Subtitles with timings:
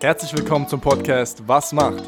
[0.00, 2.02] Herzlich willkommen zum Podcast Was macht?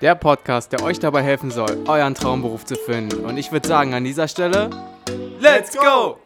[0.00, 3.24] Der Podcast, der euch dabei helfen soll, euren Traumberuf zu finden.
[3.24, 4.70] Und ich würde sagen, an dieser Stelle,
[5.38, 6.18] Let's go!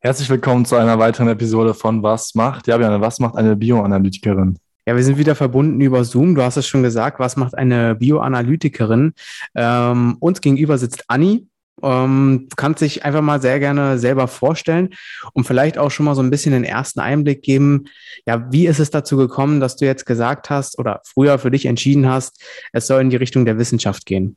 [0.00, 2.66] Herzlich willkommen zu einer weiteren Episode von Was macht?
[2.66, 4.58] Ja, Björn, was macht eine Bioanalytikerin?
[4.86, 6.34] Ja, wir sind wieder verbunden über Zoom.
[6.34, 7.20] Du hast es schon gesagt.
[7.20, 9.12] Was macht eine Bioanalytikerin?
[9.54, 11.46] Ähm, uns gegenüber sitzt Anni.
[11.82, 14.90] Ähm, kannst dich einfach mal sehr gerne selber vorstellen
[15.32, 17.84] und vielleicht auch schon mal so ein bisschen den ersten Einblick geben.
[18.26, 21.66] Ja, wie ist es dazu gekommen, dass du jetzt gesagt hast oder früher für dich
[21.66, 24.36] entschieden hast, es soll in die Richtung der Wissenschaft gehen?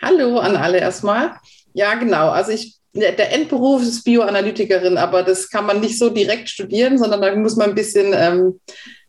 [0.00, 1.32] Hallo an alle erstmal.
[1.74, 2.30] Ja, genau.
[2.30, 7.22] Also ich der Endberuf ist Bioanalytikerin, aber das kann man nicht so direkt studieren, sondern
[7.22, 8.60] da muss man ein bisschen, ähm,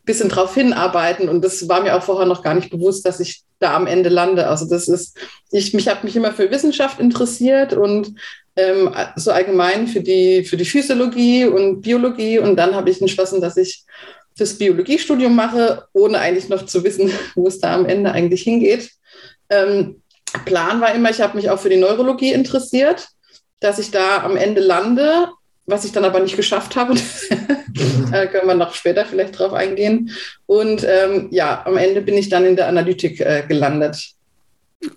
[0.03, 1.29] bisschen drauf hinarbeiten.
[1.29, 4.09] Und das war mir auch vorher noch gar nicht bewusst, dass ich da am Ende
[4.09, 4.47] lande.
[4.47, 5.17] Also das ist,
[5.51, 8.13] ich mich habe mich immer für Wissenschaft interessiert und
[8.55, 12.39] ähm, so allgemein für die, für die Physiologie und Biologie.
[12.39, 13.85] Und dann habe ich entschlossen, dass ich
[14.37, 18.91] das Biologiestudium mache, ohne eigentlich noch zu wissen, wo es da am Ende eigentlich hingeht.
[19.49, 20.01] Ähm,
[20.45, 23.07] Plan war immer, ich habe mich auch für die Neurologie interessiert
[23.63, 25.29] dass ich da am Ende lande,
[25.65, 26.95] was ich dann aber nicht geschafft habe.
[28.11, 30.11] da können wir noch später vielleicht drauf eingehen.
[30.45, 34.13] Und ähm, ja, am Ende bin ich dann in der Analytik äh, gelandet.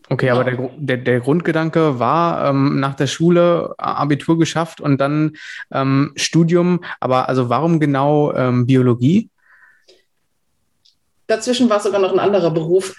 [0.09, 5.37] Okay, aber der, der, der Grundgedanke war ähm, nach der Schule Abitur geschafft und dann
[5.70, 6.83] ähm, Studium.
[6.98, 9.31] Aber also warum genau ähm, Biologie?
[11.28, 12.94] Dazwischen war sogar noch ein anderer Beruf.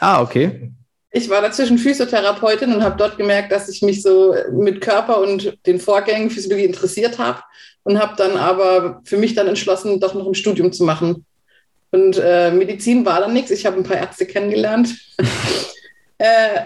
[0.00, 0.72] Ah, okay.
[1.12, 5.58] Ich war dazwischen Physiotherapeutin und habe dort gemerkt, dass ich mich so mit Körper und
[5.66, 7.40] den Vorgängen Physiologie interessiert habe
[7.82, 11.24] und habe dann aber für mich dann entschlossen, doch noch ein Studium zu machen.
[11.90, 13.50] Und äh, Medizin war dann nichts.
[13.50, 14.94] Ich habe ein paar Ärzte kennengelernt.
[16.18, 16.60] äh,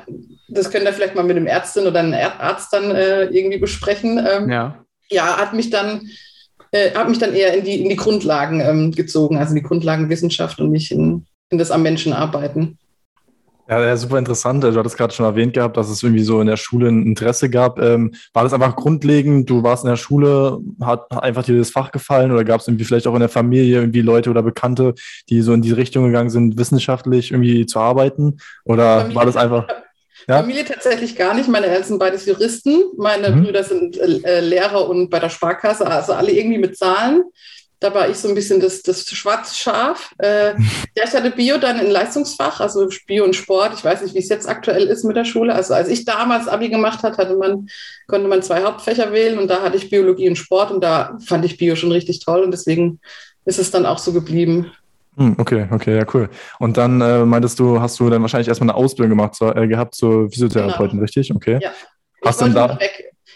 [0.48, 4.18] das könnt ihr vielleicht mal mit einem Ärztin oder einem Arzt dann äh, irgendwie besprechen.
[4.18, 4.84] Ähm, ja.
[5.08, 6.10] ja, hat mich dann
[6.74, 9.62] äh, hat mich dann eher in die, in die Grundlagen ähm, gezogen, also in die
[9.62, 12.78] Grundlagenwissenschaft und nicht in, in das am Menschen arbeiten.
[13.66, 14.62] Ja, super interessant.
[14.62, 17.48] Du hattest gerade schon erwähnt gehabt, dass es irgendwie so in der Schule ein Interesse
[17.48, 17.80] gab.
[17.80, 19.48] Ähm, war das einfach grundlegend?
[19.48, 22.84] Du warst in der Schule, hat einfach dir das Fach gefallen oder gab es irgendwie
[22.84, 24.94] vielleicht auch in der Familie irgendwie Leute oder Bekannte,
[25.30, 28.36] die so in die Richtung gegangen sind, wissenschaftlich irgendwie zu arbeiten?
[28.64, 29.66] Oder Familie, war das einfach?
[30.28, 30.40] Ja?
[30.40, 31.48] Familie tatsächlich gar nicht.
[31.48, 32.82] Meine Eltern sind beides Juristen.
[32.98, 33.44] Meine mhm.
[33.44, 37.24] Brüder sind äh, Lehrer und bei der Sparkasse, also alle irgendwie mit Zahlen.
[37.84, 40.14] Da war ich so ein bisschen das, das Schwarzschaf.
[40.16, 40.54] Äh,
[40.96, 43.74] ja, ich hatte Bio dann in Leistungsfach, also Bio und Sport.
[43.74, 45.54] Ich weiß nicht, wie es jetzt aktuell ist mit der Schule.
[45.54, 47.68] Also als ich damals Abi gemacht hat, hatte man,
[48.06, 51.44] konnte man zwei Hauptfächer wählen und da hatte ich Biologie und Sport und da fand
[51.44, 53.00] ich Bio schon richtig toll und deswegen
[53.44, 54.72] ist es dann auch so geblieben.
[55.18, 56.30] Hm, okay, okay, ja, cool.
[56.60, 59.68] Und dann äh, meintest du, hast du dann wahrscheinlich erstmal eine Ausbildung gemacht, zu, äh,
[59.68, 61.02] gehabt zur Physiotherapeutin, genau.
[61.02, 61.34] richtig?
[61.34, 61.58] Okay.
[61.60, 61.70] Ja.
[62.24, 62.78] Hast ich, da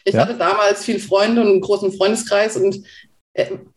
[0.05, 0.23] ich ja?
[0.23, 2.83] hatte damals viele Freunde und einen großen Freundeskreis und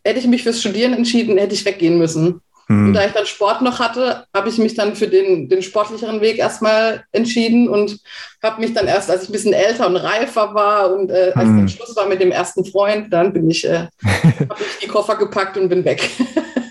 [0.04, 2.42] hätte ich mich fürs Studieren entschieden, hätte ich weggehen müssen.
[2.68, 2.88] Hm.
[2.88, 6.22] Und da ich dann Sport noch hatte, habe ich mich dann für den, den sportlicheren
[6.22, 8.00] Weg erstmal entschieden und
[8.42, 11.48] habe mich dann erst, als ich ein bisschen älter und reifer war und äh, als
[11.48, 11.58] hm.
[11.58, 15.16] dann Schluss war mit dem ersten Freund, dann bin ich, äh, habe ich die Koffer
[15.16, 16.10] gepackt und bin weg.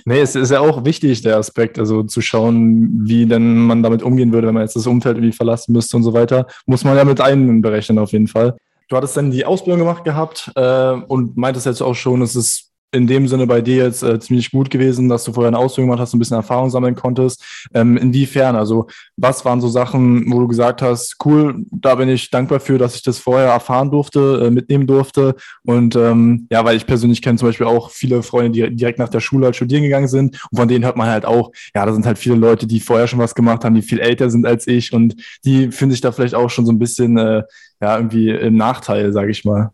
[0.06, 4.02] Nee, es ist ja auch wichtig, der Aspekt, also zu schauen, wie denn man damit
[4.02, 6.48] umgehen würde, wenn man jetzt das Umfeld irgendwie verlassen müsste und so weiter.
[6.66, 8.56] Muss man ja mit einberechnen auf jeden Fall.
[8.88, 12.69] Du hattest dann die Ausbildung gemacht gehabt äh, und meintest jetzt auch schon, es ist
[12.92, 15.90] in dem Sinne bei dir jetzt äh, ziemlich gut gewesen, dass du vorher eine Ausbildung
[15.90, 17.42] gemacht hast, ein bisschen Erfahrung sammeln konntest.
[17.72, 18.56] Ähm, inwiefern?
[18.56, 18.86] Also,
[19.16, 22.96] was waren so Sachen, wo du gesagt hast, cool, da bin ich dankbar für, dass
[22.96, 25.36] ich das vorher erfahren durfte, äh, mitnehmen durfte.
[25.64, 29.08] Und ähm, ja, weil ich persönlich kenne zum Beispiel auch viele Freunde, die direkt nach
[29.08, 30.42] der Schule halt studieren gegangen sind.
[30.50, 33.06] Und von denen hört man halt auch, ja, da sind halt viele Leute, die vorher
[33.06, 35.14] schon was gemacht haben, die viel älter sind als ich und
[35.44, 37.42] die fühlen sich da vielleicht auch schon so ein bisschen, äh,
[37.80, 39.70] ja, irgendwie im Nachteil, sage ich mal.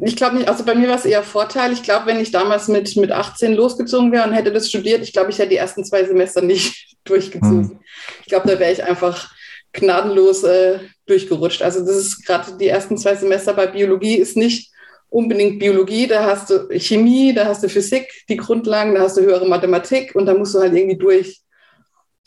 [0.00, 1.72] Ich glaube nicht, also bei mir war es eher Vorteil.
[1.72, 5.12] Ich glaube, wenn ich damals mit, mit 18 losgezogen wäre und hätte das studiert, ich
[5.12, 7.70] glaube, ich hätte die ersten zwei Semester nicht durchgezogen.
[7.70, 7.78] Hm.
[8.22, 9.30] Ich glaube, da wäre ich einfach
[9.72, 11.62] gnadenlos äh, durchgerutscht.
[11.62, 14.70] Also das ist gerade die ersten zwei Semester bei Biologie ist nicht
[15.08, 19.20] unbedingt Biologie, da hast du Chemie, da hast du Physik, die Grundlagen, da hast du
[19.20, 21.42] höhere Mathematik und da musst du halt irgendwie durch.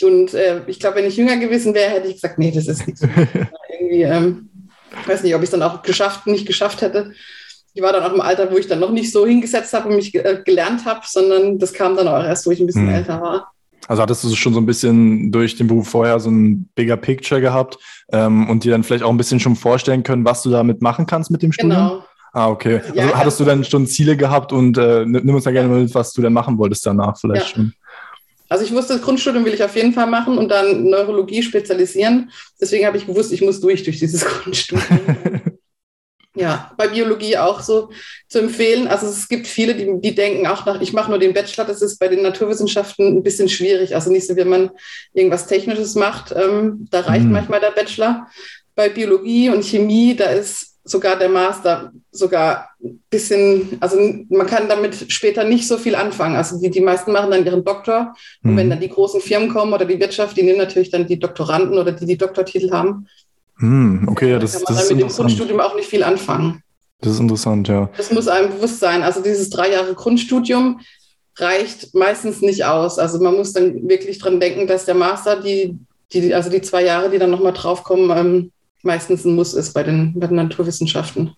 [0.04, 2.86] Und äh, ich glaube, wenn ich jünger gewesen wäre, hätte ich gesagt, nee, das ist
[2.86, 3.02] nichts.
[3.70, 4.50] irgendwie, ähm,
[5.06, 7.14] weiß nicht, ob ich es dann auch geschafft, nicht geschafft hätte
[7.76, 9.98] ich war dann auch im Alter, wo ich dann noch nicht so hingesetzt habe und
[9.98, 12.96] mich äh, gelernt habe, sondern das kam dann auch erst, wo ich ein bisschen hm.
[12.96, 13.52] älter war.
[13.88, 17.42] Also hattest du schon so ein bisschen durch den Beruf vorher so ein bigger Picture
[17.42, 17.78] gehabt
[18.12, 21.06] ähm, und dir dann vielleicht auch ein bisschen schon vorstellen können, was du damit machen
[21.06, 21.78] kannst mit dem Studium?
[21.78, 22.06] Genau.
[22.32, 22.80] Ah, okay.
[22.82, 25.94] Also ja, hattest du dann schon Ziele gehabt und äh, nimm uns da gerne mit,
[25.94, 27.56] was du denn machen wolltest danach vielleicht ja.
[27.56, 27.74] schon.
[28.48, 32.32] Also ich wusste, das Grundstudium will ich auf jeden Fall machen und dann Neurologie spezialisieren.
[32.60, 35.55] Deswegen habe ich gewusst, ich muss durch durch dieses Grundstudium.
[36.36, 37.90] Ja, bei Biologie auch so
[38.28, 38.88] zu empfehlen.
[38.88, 41.82] Also es gibt viele, die, die denken auch nach, ich mache nur den Bachelor, das
[41.82, 43.96] ist bei den Naturwissenschaften ein bisschen schwierig.
[43.96, 44.72] Also nicht so, wenn man
[45.14, 47.32] irgendwas Technisches macht, ähm, da reicht mhm.
[47.32, 48.28] manchmal der Bachelor.
[48.76, 53.98] Bei Biologie und Chemie, da ist sogar der Master sogar ein bisschen, also
[54.30, 56.36] man kann damit später nicht so viel anfangen.
[56.36, 58.14] Also die, die meisten machen dann ihren Doktor.
[58.44, 58.58] Und mhm.
[58.58, 61.80] wenn dann die großen Firmen kommen oder die Wirtschaft, die nehmen natürlich dann die Doktoranden
[61.80, 63.08] oder die die Doktortitel haben.
[63.58, 66.62] Hm, okay, ja, das, kann man das dann mit dem Grundstudium auch nicht viel anfangen.
[67.02, 67.90] Das ist interessant, ja.
[67.98, 69.04] Das muss einem bewusst sein.
[69.04, 70.82] Also dieses drei Jahre Grundstudium
[71.38, 73.00] reicht meistens nicht aus.
[73.00, 75.78] Also man muss dann wirklich dran denken, dass der Master, die,
[76.14, 78.52] die also die zwei Jahre, die dann nochmal draufkommen, ähm,
[78.84, 81.36] meistens ein Muss ist bei den, bei den Naturwissenschaften.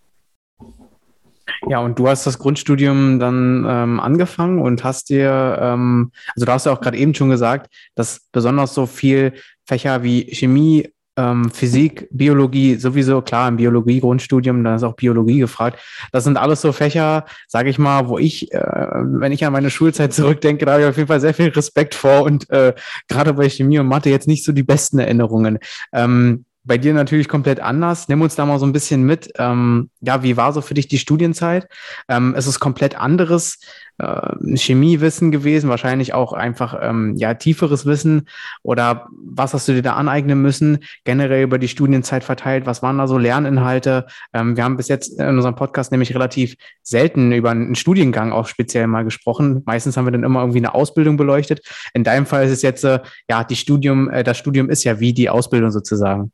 [1.70, 6.52] Ja, und du hast das Grundstudium dann ähm, angefangen und hast dir, ähm, also du
[6.52, 9.34] hast ja auch gerade eben schon gesagt, dass besonders so viel
[9.66, 15.80] Fächer wie Chemie, ähm, Physik, Biologie, sowieso klar im Biologie-Grundstudium, da ist auch Biologie gefragt.
[16.12, 19.72] Das sind alles so Fächer, sage ich mal, wo ich, äh, wenn ich an meine
[19.72, 22.74] Schulzeit zurückdenke, da habe ich auf jeden Fall sehr viel Respekt vor und äh,
[23.08, 25.60] gerade bei Chemie und Mathe jetzt nicht so die besten Erinnerungen.
[25.92, 28.10] Ähm, bei dir natürlich komplett anders.
[28.10, 29.32] Nimm uns da mal so ein bisschen mit.
[29.38, 31.68] Ähm, ja, wie war so für dich die Studienzeit?
[32.10, 33.60] Ähm, es ist komplett anderes
[34.00, 38.28] äh, Chemiewissen gewesen, wahrscheinlich auch einfach ähm, ja tieferes Wissen.
[38.64, 40.80] Oder was hast du dir da aneignen müssen?
[41.06, 42.66] Generell über die Studienzeit verteilt.
[42.66, 44.06] Was waren da so Lerninhalte?
[44.34, 48.48] Ähm, wir haben bis jetzt in unserem Podcast nämlich relativ selten über einen Studiengang auch
[48.48, 49.64] speziell mal gesprochen.
[49.66, 51.62] Meistens haben wir dann immer irgendwie eine Ausbildung beleuchtet.
[51.94, 53.00] In deinem Fall ist es jetzt äh,
[53.30, 54.10] ja die Studium.
[54.10, 56.32] Äh, das Studium ist ja wie die Ausbildung sozusagen.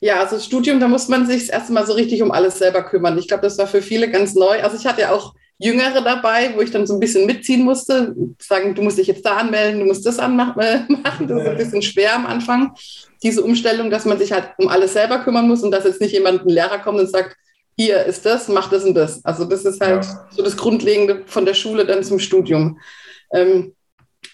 [0.00, 2.82] Ja, also Studium, da muss man sich das erste Mal so richtig um alles selber
[2.82, 3.18] kümmern.
[3.18, 4.62] Ich glaube, das war für viele ganz neu.
[4.62, 8.14] Also ich hatte ja auch Jüngere dabei, wo ich dann so ein bisschen mitziehen musste,
[8.40, 10.54] sagen, du musst dich jetzt da anmelden, du musst das anmachen.
[11.04, 12.74] Das ist ein bisschen schwer am Anfang,
[13.22, 16.12] diese Umstellung, dass man sich halt um alles selber kümmern muss und dass jetzt nicht
[16.12, 17.36] jemand, ein Lehrer kommt und sagt,
[17.76, 19.24] hier ist das, mach das und das.
[19.24, 20.28] Also das ist halt ja.
[20.30, 22.78] so das Grundlegende von der Schule dann zum Studium.
[23.32, 23.74] Ähm,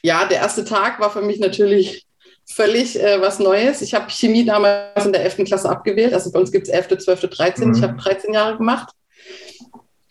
[0.02, 2.06] ja, der erste Tag war für mich natürlich
[2.52, 3.82] völlig äh, was Neues.
[3.82, 5.44] Ich habe Chemie damals in der 11.
[5.44, 6.12] Klasse abgewählt.
[6.12, 7.68] Also bei uns gibt es 11., 12., 13.
[7.68, 7.74] Mhm.
[7.74, 8.92] Ich habe 13 Jahre gemacht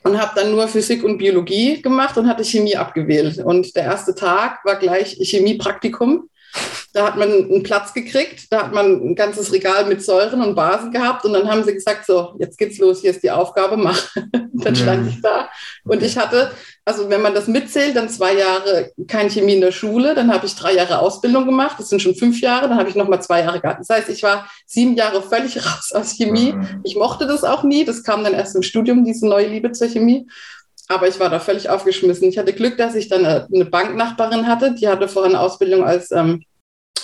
[0.03, 3.39] und habe dann nur Physik und Biologie gemacht und hatte Chemie abgewählt.
[3.39, 6.29] Und der erste Tag war gleich Chemiepraktikum.
[6.93, 10.55] Da hat man einen Platz gekriegt, da hat man ein ganzes Regal mit Säuren und
[10.55, 13.77] Basen gehabt und dann haben sie gesagt, so, jetzt geht's los, hier ist die Aufgabe,
[13.77, 14.07] mach.
[14.53, 15.49] dann stand ich da
[15.85, 16.51] und ich hatte,
[16.83, 20.47] also wenn man das mitzählt, dann zwei Jahre kein Chemie in der Schule, dann habe
[20.47, 23.41] ich drei Jahre Ausbildung gemacht, das sind schon fünf Jahre, dann habe ich nochmal zwei
[23.41, 23.81] Jahre gehabt.
[23.81, 26.55] Das heißt, ich war sieben Jahre völlig raus aus Chemie.
[26.83, 29.87] Ich mochte das auch nie, das kam dann erst im Studium, diese neue Liebe zur
[29.87, 30.27] Chemie.
[30.89, 32.27] Aber ich war da völlig aufgeschmissen.
[32.27, 36.11] Ich hatte Glück, dass ich dann eine Banknachbarin hatte, die hatte vorher eine Ausbildung als
[36.11, 36.43] ähm,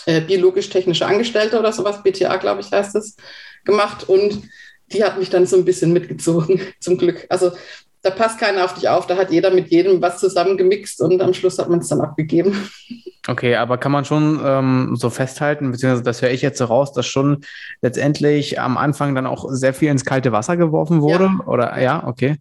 [0.08, 3.16] äh, biologisch-technische Angestellte oder sowas, BTA, glaube ich, heißt es,
[3.64, 4.10] gemacht.
[4.10, 4.42] Und
[4.92, 7.28] die hat mich dann so ein bisschen mitgezogen, zum Glück.
[7.30, 7.52] Also
[8.02, 11.34] da passt keiner auf dich auf, da hat jeder mit jedem was zusammengemixt und am
[11.34, 12.70] Schluss hat man es dann abgegeben.
[13.28, 16.94] Okay, aber kann man schon ähm, so festhalten, beziehungsweise das höre ich jetzt so raus,
[16.94, 17.44] dass schon
[17.82, 21.24] letztendlich am Anfang dann auch sehr viel ins kalte Wasser geworfen wurde?
[21.24, 21.48] Ja.
[21.48, 22.36] Oder ja, okay.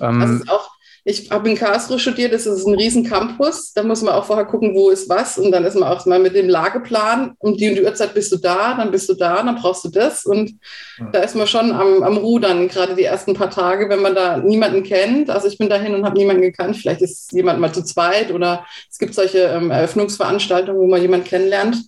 [0.00, 0.71] Ähm, das ist auch
[1.04, 3.72] ich habe in Karlsruhe studiert, das ist ein riesen Campus.
[3.72, 5.36] Da muss man auch vorher gucken, wo ist was.
[5.36, 7.34] Und dann ist man auch mal mit dem Lageplan.
[7.38, 9.88] Um die und die Uhrzeit bist du da, dann bist du da, dann brauchst du
[9.88, 10.24] das.
[10.24, 10.52] Und
[10.98, 11.08] ja.
[11.12, 14.36] da ist man schon am, am Rudern, gerade die ersten paar Tage, wenn man da
[14.36, 15.28] niemanden kennt.
[15.28, 16.76] Also ich bin dahin und habe niemanden gekannt.
[16.76, 21.26] Vielleicht ist jemand mal zu zweit oder es gibt solche ähm, Eröffnungsveranstaltungen, wo man jemanden
[21.26, 21.78] kennenlernt.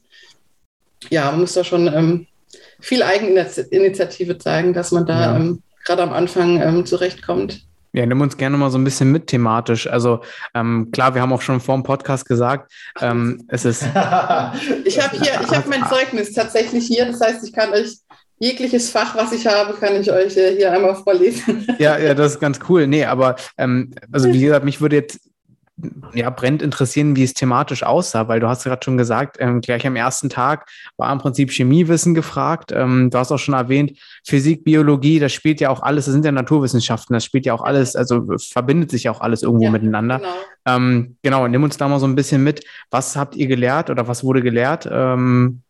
[1.11, 2.27] Ja, man muss da schon ähm,
[2.81, 5.37] viel Eigeninitiative zeigen, dass man da ja.
[5.37, 7.65] ähm, gerade am Anfang ähm, zurechtkommt.
[7.95, 9.87] Ja, nimm uns gerne mal so ein bisschen mit thematisch.
[9.87, 10.21] Also
[10.53, 13.83] ähm, klar, wir haben auch schon vor dem Podcast gesagt, ähm, es ist.
[14.85, 17.07] ich habe hier, ich habe mein Zeugnis tatsächlich hier.
[17.07, 17.99] Das heißt, ich kann euch
[18.41, 21.69] jegliches Fach, was ich habe, kann ich euch äh, hier einmal vorlesen.
[21.79, 22.89] ja, ja, das ist ganz cool.
[22.89, 25.21] Nee, aber ähm, also wie gesagt, mich würde jetzt
[26.13, 29.87] ja, brennt interessieren, wie es thematisch aussah, weil du hast gerade schon gesagt, ähm, gleich
[29.87, 32.71] am ersten Tag war im Prinzip Chemiewissen gefragt.
[32.73, 36.25] Ähm, du hast auch schon erwähnt, Physik, Biologie, das spielt ja auch alles, das sind
[36.25, 39.71] ja Naturwissenschaften, das spielt ja auch alles, also verbindet sich ja auch alles irgendwo ja,
[39.71, 40.19] miteinander.
[40.19, 40.35] Genau.
[40.67, 42.65] Ähm, genau, nimm uns da mal so ein bisschen mit.
[42.91, 44.89] Was habt ihr gelehrt oder was wurde gelehrt?
[44.91, 45.63] Ähm,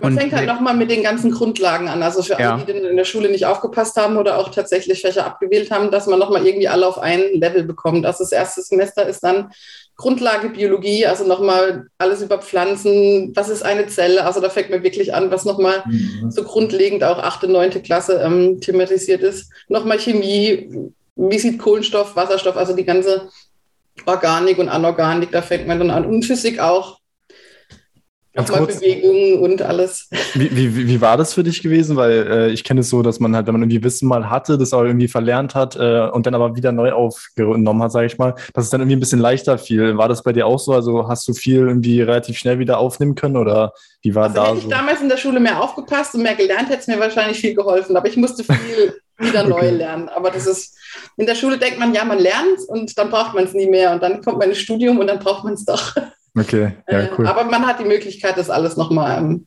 [0.00, 2.02] man und fängt halt nochmal mit den ganzen Grundlagen an.
[2.02, 2.54] Also für ja.
[2.54, 6.06] alle, die in der Schule nicht aufgepasst haben oder auch tatsächlich Fächer abgewählt haben, dass
[6.06, 8.06] man nochmal irgendwie alle auf ein Level bekommt.
[8.06, 9.52] Also das erste Semester ist dann
[9.96, 14.82] Grundlage Biologie, also nochmal alles über Pflanzen, was ist eine Zelle, also da fängt man
[14.82, 16.30] wirklich an, was nochmal mhm.
[16.30, 19.52] so grundlegend auch achte, neunte Klasse ähm, thematisiert ist.
[19.68, 23.28] Nochmal Chemie, wie sieht Kohlenstoff, Wasserstoff, also die ganze
[24.06, 26.06] Organik und Anorganik, da fängt man dann an.
[26.06, 26.98] Und Physik auch,
[28.34, 30.08] Ganz kurz, Bewegungen und alles.
[30.32, 31.96] Wie, wie, wie war das für dich gewesen?
[31.96, 34.56] Weil äh, ich kenne es so, dass man halt, wenn man irgendwie Wissen mal hatte,
[34.56, 38.16] das auch irgendwie verlernt hat äh, und dann aber wieder neu aufgenommen hat, sage ich
[38.16, 39.98] mal, dass es dann irgendwie ein bisschen leichter fiel.
[39.98, 40.72] War das bei dir auch so?
[40.72, 44.46] Also hast du viel irgendwie relativ schnell wieder aufnehmen können oder wie war also da
[44.46, 44.62] hätte so?
[44.62, 47.54] ich damals in der Schule mehr aufgepasst und mehr gelernt, hätte es mir wahrscheinlich viel
[47.54, 47.96] geholfen.
[47.98, 50.08] Aber ich musste viel wieder neu lernen.
[50.08, 50.74] Aber das ist,
[51.18, 53.92] in der Schule denkt man, ja, man lernt und dann braucht man es nie mehr.
[53.92, 55.94] Und dann kommt man ins Studium und dann braucht man es doch.
[56.38, 57.26] Okay, ja, äh, cool.
[57.26, 59.46] aber man hat die Möglichkeit, das alles nochmal ähm,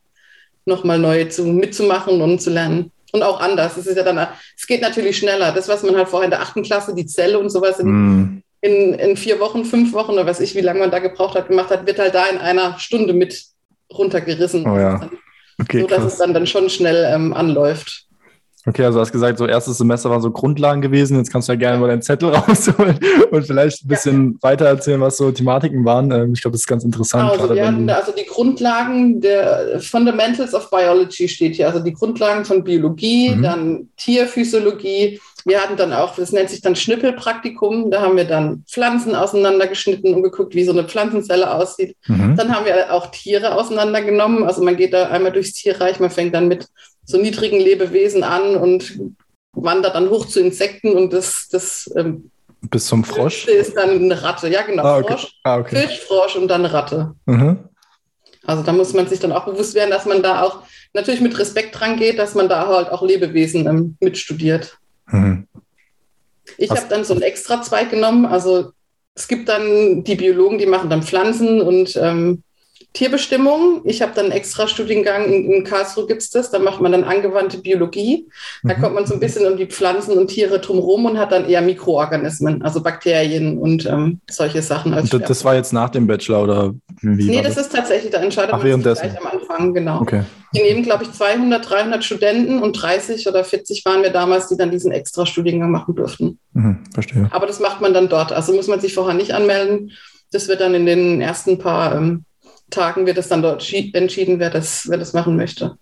[0.66, 2.92] noch mal neu zu, mitzumachen und zu lernen.
[3.12, 3.78] Und auch anders.
[3.78, 4.28] Es ist ja dann,
[4.58, 5.54] es geht natürlich schneller.
[5.54, 8.44] Das, was man halt vorher in der achten Klasse, die Zelle und sowas in, mm.
[8.60, 11.48] in, in vier Wochen, fünf Wochen oder was ich, wie lange man da gebraucht hat,
[11.48, 13.42] gemacht hat, wird halt da in einer Stunde mit
[13.94, 14.68] runtergerissen.
[14.68, 15.10] Oh ja.
[15.62, 16.14] Okay, so dass krass.
[16.14, 18.05] es dann, dann schon schnell ähm, anläuft.
[18.68, 21.18] Okay, also du hast gesagt, so erstes Semester waren so Grundlagen gewesen.
[21.18, 24.50] Jetzt kannst du ja gerne mal deinen Zettel rausholen und vielleicht ein bisschen ja.
[24.50, 26.12] weiter erzählen, was so Thematiken waren.
[26.12, 27.30] Ähm, ich glaube, das ist ganz interessant.
[27.30, 32.44] Also, wir hatten also die Grundlagen der Fundamentals of Biology steht hier, also die Grundlagen
[32.44, 33.42] von Biologie, mhm.
[33.44, 35.20] dann Tierphysiologie.
[35.48, 37.92] Wir hatten dann auch, das nennt sich dann Schnippelpraktikum.
[37.92, 41.96] Da haben wir dann Pflanzen auseinandergeschnitten und geguckt, wie so eine Pflanzenzelle aussieht.
[42.08, 42.36] Mhm.
[42.36, 44.44] Dann haben wir auch Tiere auseinandergenommen.
[44.44, 46.68] Also man geht da einmal durchs Tierreich, man fängt dann mit
[47.06, 49.00] so niedrigen Lebewesen an und
[49.54, 52.32] wandert dann hoch zu Insekten und das, das ähm,
[52.62, 54.48] bis zum Frosch ist dann eine Ratte.
[54.50, 54.84] Ja, genau.
[54.84, 55.14] Ah, okay.
[55.14, 55.76] Frosch, ah, okay.
[55.76, 57.14] Fisch, Frosch und dann Ratte.
[57.26, 57.70] Mhm.
[58.46, 61.38] Also da muss man sich dann auch bewusst werden, dass man da auch natürlich mit
[61.38, 64.78] Respekt dran geht, dass man da halt auch Lebewesen ähm, mitstudiert.
[65.08, 65.48] Mhm.
[66.58, 68.26] Ich habe dann so einen extra Zweig genommen.
[68.26, 68.72] Also
[69.16, 72.44] es gibt dann die Biologen, die machen dann Pflanzen und ähm,
[72.96, 73.82] Tierbestimmung.
[73.84, 76.92] Ich habe dann einen extra Studiengang, in, in Karlsruhe gibt es das, da macht man
[76.94, 78.28] dann angewandte Biologie.
[78.64, 78.82] Da mhm.
[78.82, 81.62] kommt man so ein bisschen um die Pflanzen und Tiere drumherum und hat dann eher
[81.62, 84.94] Mikroorganismen, also Bakterien und ähm, solche Sachen.
[84.94, 87.30] Als und das war jetzt nach dem Bachelor oder wie?
[87.30, 90.02] Nee, das, das, ist tatsächlich, da entscheidet Ach, man sich gleich am Anfang, genau.
[90.02, 90.24] Okay.
[90.56, 94.56] Die nehmen, glaube ich, 200, 300 Studenten und 30 oder 40 waren wir damals, die
[94.56, 96.40] dann diesen extra Studiengang machen durften.
[96.54, 97.28] Mhm, verstehe.
[97.32, 98.32] Aber das macht man dann dort.
[98.32, 99.92] Also muss man sich vorher nicht anmelden.
[100.32, 102.24] Das wird dann in den ersten paar ähm,
[102.70, 105.78] Tagen wird es dann dort entschieden, wer das, wer das machen möchte.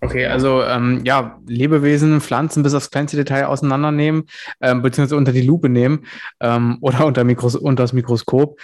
[0.00, 4.24] Okay, also ähm, ja, Lebewesen, Pflanzen bis aufs kleinste Detail auseinandernehmen,
[4.60, 6.06] ähm, beziehungsweise unter die Lupe nehmen
[6.40, 8.58] ähm, oder unter, Mikros unter das Mikroskop.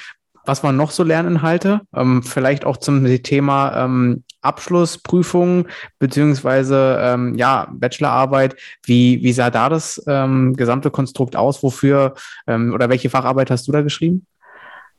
[0.45, 1.83] Was waren noch so Lerninhalte?
[1.95, 8.57] Ähm, vielleicht auch zum Thema ähm, Abschlussprüfungen beziehungsweise ähm, ja, Bachelorarbeit.
[8.83, 11.63] Wie, wie sah da das ähm, gesamte Konstrukt aus?
[11.63, 12.15] Wofür
[12.47, 14.27] ähm, oder welche Facharbeit hast du da geschrieben?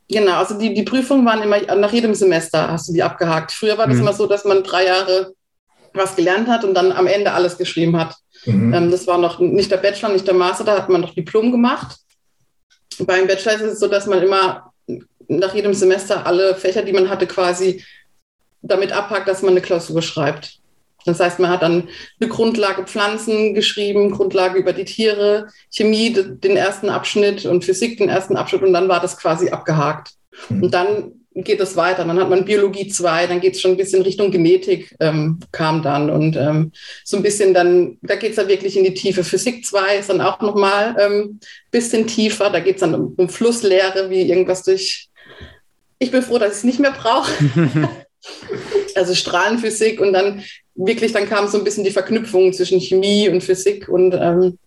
[0.10, 3.52] Genau, also die, die Prüfungen waren immer nach jedem Semester hast du die abgehakt.
[3.52, 4.02] Früher war das mhm.
[4.02, 5.34] immer so, dass man drei Jahre
[5.94, 8.16] was gelernt hat und dann am Ende alles geschrieben hat.
[8.46, 8.74] Mhm.
[8.74, 11.52] Ähm, das war noch nicht der Bachelor, nicht der Master, da hat man noch Diplom
[11.52, 11.98] gemacht.
[13.00, 14.74] Beim Bachelor ist es so, dass man immer
[15.28, 17.84] nach jedem Semester alle Fächer, die man hatte, quasi
[18.62, 20.60] damit abhakt, dass man eine Klausur schreibt.
[21.06, 26.58] Das heißt, man hat dann eine Grundlage Pflanzen geschrieben, Grundlage über die Tiere, Chemie den
[26.58, 30.12] ersten Abschnitt und Physik den ersten Abschnitt und dann war das quasi abgehakt.
[30.50, 30.64] Mhm.
[30.64, 32.06] Und dann geht es weiter.
[32.06, 35.82] Dann hat man Biologie 2, dann geht es schon ein bisschen Richtung Genetik, ähm, kam
[35.82, 36.10] dann.
[36.10, 36.72] Und ähm,
[37.04, 39.24] so ein bisschen dann, da geht es dann wirklich in die Tiefe.
[39.24, 41.40] Physik 2 ist dann auch nochmal ein ähm,
[41.72, 42.50] bisschen tiefer.
[42.50, 45.10] Da geht es dann um, um Flusslehre, wie irgendwas durch.
[46.00, 47.32] Ich bin froh, dass ich es nicht mehr brauche.
[48.96, 50.44] also Strahlenphysik und dann
[50.76, 54.58] wirklich, dann kam so ein bisschen die Verknüpfung zwischen Chemie und Physik und ähm,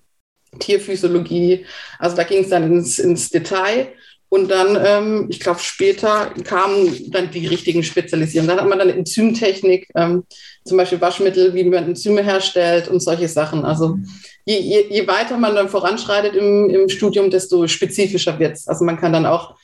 [0.58, 1.66] Tierphysiologie.
[1.98, 3.88] Also da ging es dann ins, ins Detail.
[4.28, 8.48] Und dann, ähm, ich glaube, später kamen dann die richtigen Spezialisierungen.
[8.48, 10.24] Dann hat man dann Enzymtechnik, ähm,
[10.64, 13.64] zum Beispiel Waschmittel, wie man Enzyme herstellt und solche Sachen.
[13.64, 13.98] Also
[14.44, 18.66] je, je, je weiter man dann voranschreitet im, im Studium, desto spezifischer wird es.
[18.66, 19.55] Also man kann dann auch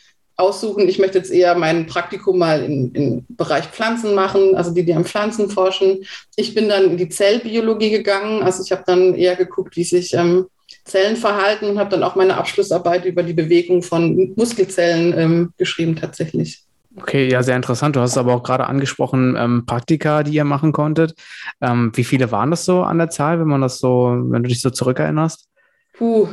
[0.43, 4.93] aussuchen, ich möchte jetzt eher mein Praktikum mal im Bereich Pflanzen machen, also die, die
[4.93, 6.05] an Pflanzen forschen.
[6.37, 10.13] Ich bin dann in die Zellbiologie gegangen, also ich habe dann eher geguckt, wie sich
[10.15, 10.47] ähm,
[10.85, 15.97] Zellen verhalten und habe dann auch meine Abschlussarbeit über die Bewegung von Muskelzellen ähm, geschrieben
[15.97, 16.65] tatsächlich.
[16.97, 17.97] Okay, ja, sehr interessant.
[17.97, 21.15] Du hast aber auch gerade angesprochen, ähm, Praktika, die ihr machen konntet.
[21.61, 24.49] Ähm, wie viele waren das so an der Zahl, wenn man das so, wenn du
[24.49, 25.49] dich so zurückerinnerst?
[25.95, 26.29] Puh,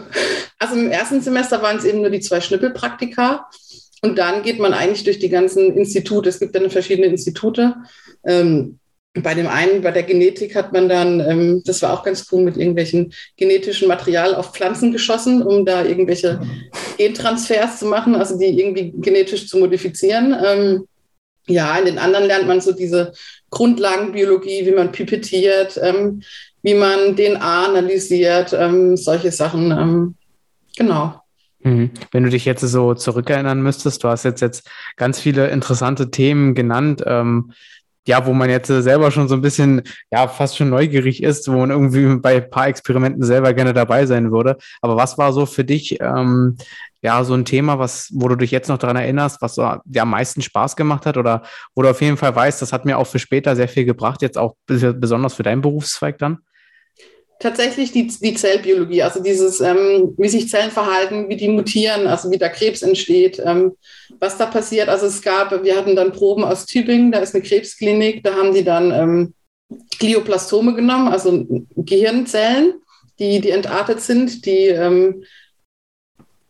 [0.57, 3.47] also im ersten Semester waren es eben nur die zwei Schnippelpraktika.
[4.01, 6.27] Und dann geht man eigentlich durch die ganzen Institute.
[6.29, 7.75] Es gibt dann verschiedene Institute.
[8.25, 8.79] Ähm,
[9.13, 12.43] bei dem einen, bei der Genetik hat man dann, ähm, das war auch ganz cool,
[12.43, 16.39] mit irgendwelchen genetischen Material auf Pflanzen geschossen, um da irgendwelche
[16.97, 20.35] Gentransfers zu machen, also die irgendwie genetisch zu modifizieren.
[20.45, 20.85] Ähm,
[21.47, 23.11] ja, in den anderen lernt man so diese
[23.49, 26.21] Grundlagenbiologie, wie man pipettiert, ähm,
[26.61, 29.71] wie man DNA analysiert, ähm, solche Sachen.
[29.71, 30.15] Ähm,
[30.77, 31.19] genau.
[31.61, 31.91] Mhm.
[32.11, 36.55] Wenn du dich jetzt so zurückerinnern müsstest, du hast jetzt, jetzt ganz viele interessante Themen
[36.55, 37.51] genannt, ähm,
[38.07, 41.57] ja, wo man jetzt selber schon so ein bisschen, ja, fast schon neugierig ist, wo
[41.57, 44.57] man irgendwie bei ein paar Experimenten selber gerne dabei sein würde.
[44.81, 46.57] Aber was war so für dich, ähm,
[47.01, 50.01] ja, so ein Thema, was, wo du dich jetzt noch daran erinnerst, was so, ja,
[50.01, 51.43] am meisten Spaß gemacht hat oder
[51.75, 54.21] wo du auf jeden Fall weißt, das hat mir auch für später sehr viel gebracht,
[54.21, 56.39] jetzt auch besonders für deinen Berufszweig dann?
[57.39, 62.29] Tatsächlich die, die Zellbiologie, also dieses, ähm, wie sich Zellen verhalten, wie die mutieren, also
[62.29, 63.77] wie der Krebs entsteht, ähm,
[64.19, 64.89] was da passiert.
[64.89, 68.53] Also es gab, wir hatten dann Proben aus Tübingen, da ist eine Krebsklinik, da haben
[68.53, 69.33] die dann ähm,
[69.99, 71.45] Glioblastome genommen, also
[71.77, 72.73] Gehirnzellen,
[73.19, 75.23] die, die entartet sind, die, ähm,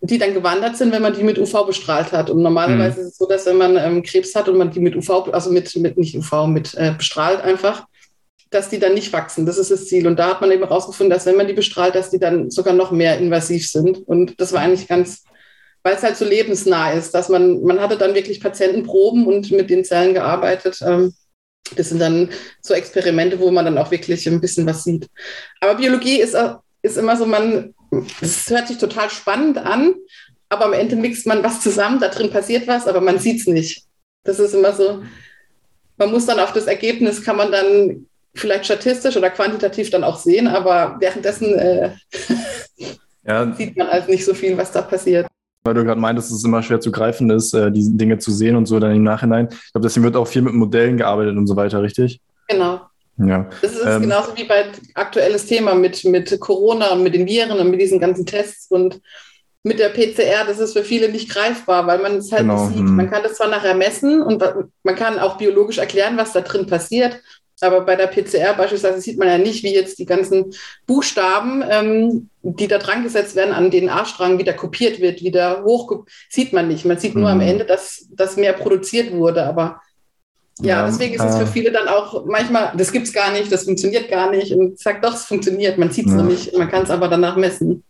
[0.02, 2.32] die dann gewandert sind, wenn man die mit UV bestrahlt hat.
[2.32, 3.06] Und normalerweise mhm.
[3.06, 5.52] ist es so, dass wenn man ähm, Krebs hat und man die mit UV, also
[5.52, 7.86] mit, mit nicht UV, mit äh, bestrahlt einfach,
[8.50, 9.46] dass die dann nicht wachsen.
[9.46, 10.08] Das ist das Ziel.
[10.08, 12.74] Und da hat man eben herausgefunden, dass wenn man die bestrahlt, dass die dann sogar
[12.74, 14.00] noch mehr invasiv sind.
[14.08, 15.24] Und das war eigentlich ganz,
[15.84, 19.70] weil es halt so lebensnah ist, dass man, man hatte dann wirklich Patientenproben und mit
[19.70, 20.80] den Zellen gearbeitet.
[20.82, 21.14] Ähm,
[21.76, 22.30] das sind dann
[22.62, 25.08] so Experimente, wo man dann auch wirklich ein bisschen was sieht.
[25.62, 26.36] Aber Biologie ist,
[26.82, 27.76] ist immer so, man,
[28.22, 29.94] es hört sich total spannend an,
[30.50, 33.48] aber am Ende mixt man was zusammen, da drin passiert was, aber man sieht es
[33.48, 33.84] nicht.
[34.24, 35.04] Das ist immer so,
[35.98, 38.09] man muss dann auf das Ergebnis, kann man dann
[38.40, 41.92] vielleicht statistisch oder quantitativ dann auch sehen, aber währenddessen äh,
[43.28, 43.54] ja.
[43.58, 45.28] sieht man halt nicht so viel, was da passiert.
[45.64, 48.32] Weil du gerade meintest, dass es immer schwer zu greifen ist, äh, diese Dinge zu
[48.32, 49.50] sehen und so dann im Nachhinein.
[49.52, 52.22] Ich glaube, deswegen wird auch viel mit Modellen gearbeitet und so weiter, richtig?
[52.48, 52.82] Genau.
[53.18, 53.50] Ja.
[53.62, 57.60] Das ist ähm, genauso wie bei aktuelles Thema mit, mit Corona und mit den Viren
[57.60, 59.02] und mit diesen ganzen Tests und
[59.64, 62.66] mit der PCR, das ist für viele nicht greifbar, weil man es halt genau.
[62.66, 62.88] nicht sieht.
[62.88, 62.96] Hm.
[62.96, 64.42] Man kann das zwar nachher messen und
[64.84, 67.20] man kann auch biologisch erklären, was da drin passiert,
[67.64, 70.54] aber bei der PCR beispielsweise sieht man ja nicht, wie jetzt die ganzen
[70.86, 76.06] Buchstaben, ähm, die da dran gesetzt werden, an den A-Strang wieder kopiert wird, wieder hoch,
[76.30, 76.86] sieht man nicht.
[76.86, 77.42] Man sieht nur mhm.
[77.42, 79.44] am Ende, dass, dass mehr produziert wurde.
[79.44, 79.82] Aber
[80.60, 83.52] ja, ja deswegen ist es für viele dann auch manchmal, das gibt es gar nicht,
[83.52, 84.54] das funktioniert gar nicht.
[84.54, 86.18] Und sagt doch, es funktioniert, man sieht es ja.
[86.18, 87.84] noch nicht, man kann es aber danach messen.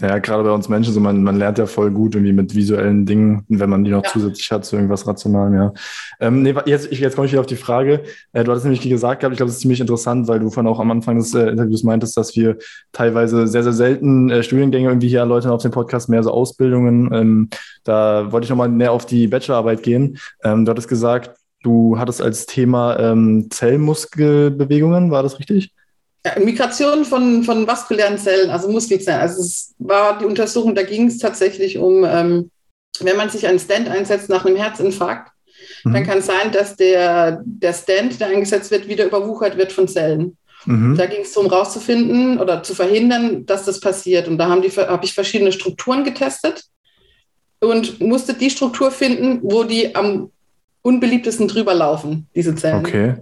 [0.00, 3.04] Ja, gerade bei uns Menschen, so man, man lernt ja voll gut irgendwie mit visuellen
[3.04, 4.10] Dingen, wenn man die noch ja.
[4.10, 5.72] zusätzlich hat zu irgendwas Rationalem, ja.
[6.18, 8.02] Ähm, nee, jetzt, ich, jetzt komme ich wieder auf die Frage.
[8.32, 10.66] Äh, du hattest nämlich gesagt gehabt, ich glaube, das ist ziemlich interessant, weil du von
[10.66, 12.56] auch am Anfang des äh, Interviews meintest, dass wir
[12.92, 17.12] teilweise sehr, sehr selten äh, Studiengänge irgendwie hier erläutern auf dem Podcast, mehr so Ausbildungen.
[17.12, 17.50] Ähm,
[17.84, 20.16] da wollte ich nochmal näher auf die Bachelorarbeit gehen.
[20.42, 25.74] Ähm, du hattest gesagt, du hattest als Thema ähm, Zellmuskelbewegungen, war das richtig?
[26.24, 29.20] Ja, Migration von, von vaskulären Zellen, also Muskelzellen.
[29.20, 32.50] Also es war die Untersuchung, da ging es tatsächlich um, ähm,
[33.00, 35.32] wenn man sich einen Stand einsetzt nach einem Herzinfarkt,
[35.82, 35.92] mhm.
[35.94, 39.88] dann kann es sein, dass der, der Stand, der eingesetzt wird, wieder überwuchert wird von
[39.88, 40.36] Zellen.
[40.64, 40.96] Mhm.
[40.96, 44.28] Da ging es darum, rauszufinden oder zu verhindern, dass das passiert.
[44.28, 46.64] Und da habe hab ich verschiedene Strukturen getestet
[47.60, 50.30] und musste die Struktur finden, wo die am
[50.82, 52.86] unbeliebtesten drüber laufen, diese Zellen.
[52.86, 53.14] Okay.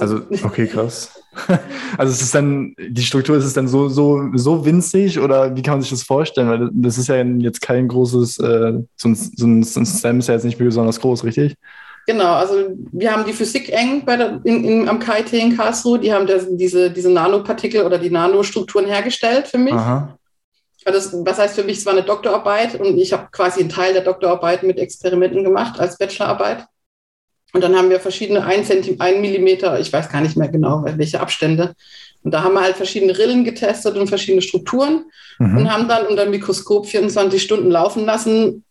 [0.00, 1.18] Also, also, okay, krass.
[1.96, 5.62] Also es ist dann, die Struktur ist es dann so, so, so winzig oder wie
[5.62, 6.48] kann man sich das vorstellen?
[6.48, 10.34] Weil das ist ja jetzt kein großes, äh, so, ein, so ein Stem ist ja
[10.34, 11.54] jetzt nicht besonders groß, richtig?
[12.06, 12.54] Genau, also
[12.90, 16.26] wir haben die Physik eng bei der, in, in, am KIT in Karlsruhe, die haben
[16.26, 19.72] das, diese, diese Nanopartikel oder die Nanostrukturen hergestellt für mich.
[19.72, 20.18] Aha.
[20.84, 23.92] Also was heißt für mich, es war eine Doktorarbeit und ich habe quasi einen Teil
[23.92, 26.66] der Doktorarbeit mit Experimenten gemacht als Bachelorarbeit.
[27.52, 30.84] Und dann haben wir verschiedene 1 Zentimeter, 1 Millimeter, ich weiß gar nicht mehr genau,
[30.96, 31.74] welche Abstände.
[32.22, 35.04] Und da haben wir halt verschiedene Rillen getestet und verschiedene Strukturen
[35.38, 35.58] mhm.
[35.58, 38.64] und haben dann unter dem Mikroskop 24 Stunden laufen lassen,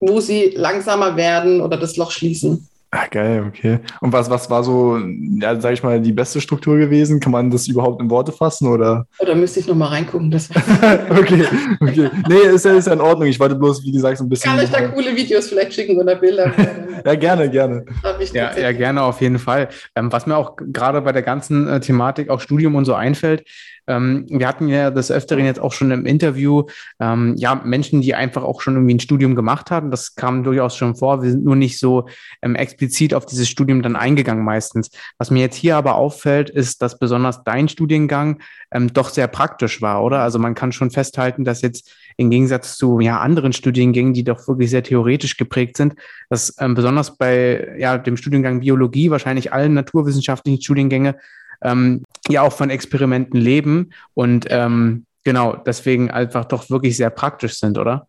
[0.00, 2.68] wo sie langsamer werden oder das Loch schließen.
[2.92, 3.78] Ah, geil, okay.
[4.00, 7.20] Und was, was war so, ja, sag ich mal, die beste Struktur gewesen?
[7.20, 9.06] Kann man das überhaupt in Worte fassen oder?
[9.20, 10.28] Oder müsste ich nochmal reingucken?
[10.28, 10.50] Das
[11.10, 11.44] okay,
[11.78, 12.10] okay.
[12.28, 13.28] Nee, ist ja, ist ja in Ordnung.
[13.28, 14.50] Ich wollte bloß, wie gesagt, so ein bisschen.
[14.50, 16.52] Kann ich da coole Videos vielleicht schicken oder Bilder?
[17.04, 17.84] ja, gerne, gerne.
[18.32, 19.68] Ja, ja, gerne auf jeden Fall.
[19.94, 23.44] Ähm, was mir auch gerade bei der ganzen äh, Thematik, auch Studium und so einfällt,
[23.90, 26.64] ähm, wir hatten ja des Öfteren jetzt auch schon im Interview,
[27.00, 29.90] ähm, ja, Menschen, die einfach auch schon irgendwie ein Studium gemacht haben.
[29.90, 31.22] Das kam durchaus schon vor.
[31.22, 32.06] Wir sind nur nicht so
[32.40, 34.90] ähm, explizit auf dieses Studium dann eingegangen meistens.
[35.18, 39.82] Was mir jetzt hier aber auffällt, ist, dass besonders dein Studiengang ähm, doch sehr praktisch
[39.82, 40.20] war, oder?
[40.20, 44.46] Also man kann schon festhalten, dass jetzt im Gegensatz zu ja, anderen Studiengängen, die doch
[44.46, 45.94] wirklich sehr theoretisch geprägt sind,
[46.28, 51.16] dass ähm, besonders bei ja, dem Studiengang Biologie, wahrscheinlich allen naturwissenschaftlichen Studiengänge,
[51.62, 57.58] ähm, ja auch von Experimenten leben und ähm, genau deswegen einfach doch wirklich sehr praktisch
[57.58, 58.06] sind, oder?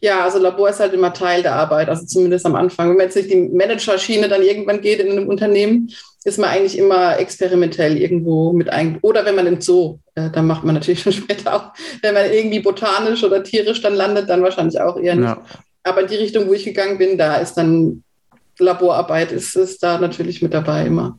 [0.00, 2.90] Ja, also Labor ist halt immer Teil der Arbeit, also zumindest am Anfang.
[2.90, 5.90] Wenn man jetzt nicht die Managerschiene dann irgendwann geht in einem Unternehmen,
[6.24, 8.98] ist man eigentlich immer experimentell irgendwo mit ein.
[9.02, 12.30] Oder wenn man im Zoo, äh, dann macht man natürlich schon später auch, wenn man
[12.30, 15.24] irgendwie botanisch oder tierisch dann landet, dann wahrscheinlich auch eher nicht.
[15.24, 15.42] Ja.
[15.82, 18.02] Aber in die Richtung, wo ich gegangen bin, da ist dann
[18.58, 21.18] Laborarbeit, ist, ist da natürlich mit dabei immer.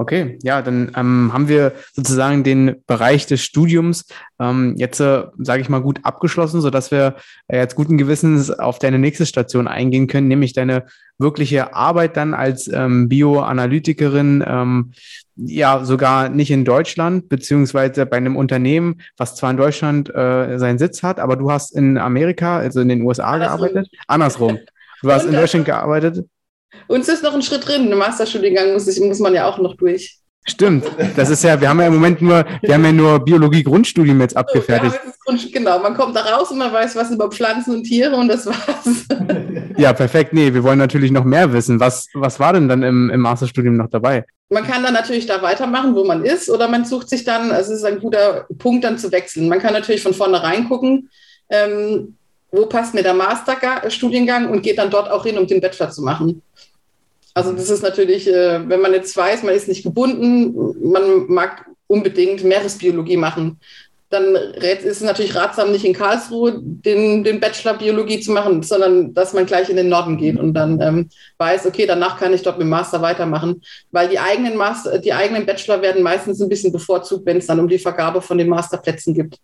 [0.00, 4.06] Okay, ja, dann ähm, haben wir sozusagen den Bereich des Studiums
[4.40, 7.16] ähm, jetzt, äh, sage ich mal, gut abgeschlossen, sodass wir
[7.48, 10.86] äh, jetzt guten Gewissens auf deine nächste Station eingehen können, nämlich deine
[11.18, 14.92] wirkliche Arbeit dann als ähm, Bioanalytikerin, ähm,
[15.36, 20.78] ja, sogar nicht in Deutschland, beziehungsweise bei einem Unternehmen, was zwar in Deutschland äh, seinen
[20.78, 23.58] Sitz hat, aber du hast in Amerika, also in den USA Andersrum.
[23.58, 23.88] gearbeitet.
[24.06, 24.58] Andersrum.
[25.02, 26.24] Du hast in Deutschland gearbeitet.
[26.88, 27.90] Uns ist noch ein Schritt drin.
[27.90, 30.20] Im Masterstudiengang muss, ich, muss man ja auch noch durch.
[30.46, 30.84] Stimmt.
[31.16, 34.36] Das ist ja, wir haben ja im Moment nur, wir haben ja nur Biologie-Grundstudium jetzt
[34.36, 34.98] abgefertigt.
[35.28, 38.28] Jetzt genau, man kommt da raus und man weiß was über Pflanzen und Tiere und
[38.28, 39.06] das war's.
[39.76, 40.32] Ja, perfekt.
[40.32, 41.78] Nee, wir wollen natürlich noch mehr wissen.
[41.78, 44.24] Was, was war denn dann im, im Masterstudium noch dabei?
[44.48, 47.72] Man kann dann natürlich da weitermachen, wo man ist, oder man sucht sich dann, also
[47.72, 49.48] es ist ein guter Punkt, dann zu wechseln.
[49.48, 51.10] Man kann natürlich von vornherein gucken,
[51.50, 52.16] ähm,
[52.52, 56.02] wo passt mir der Masterstudiengang und geht dann dort auch hin, um den Bachelor zu
[56.02, 56.42] machen.
[57.34, 61.66] Also das ist natürlich, äh, wenn man jetzt weiß, man ist nicht gebunden, man mag
[61.86, 63.60] unbedingt Meeresbiologie machen,
[64.10, 69.14] dann ist es natürlich ratsam, nicht in Karlsruhe den, den Bachelor Biologie zu machen, sondern
[69.14, 72.42] dass man gleich in den Norden geht und dann ähm, weiß, okay, danach kann ich
[72.42, 76.48] dort mit dem Master weitermachen, weil die eigenen Master, die eigenen Bachelor werden meistens ein
[76.48, 79.36] bisschen bevorzugt, wenn es dann um die Vergabe von den Masterplätzen gibt.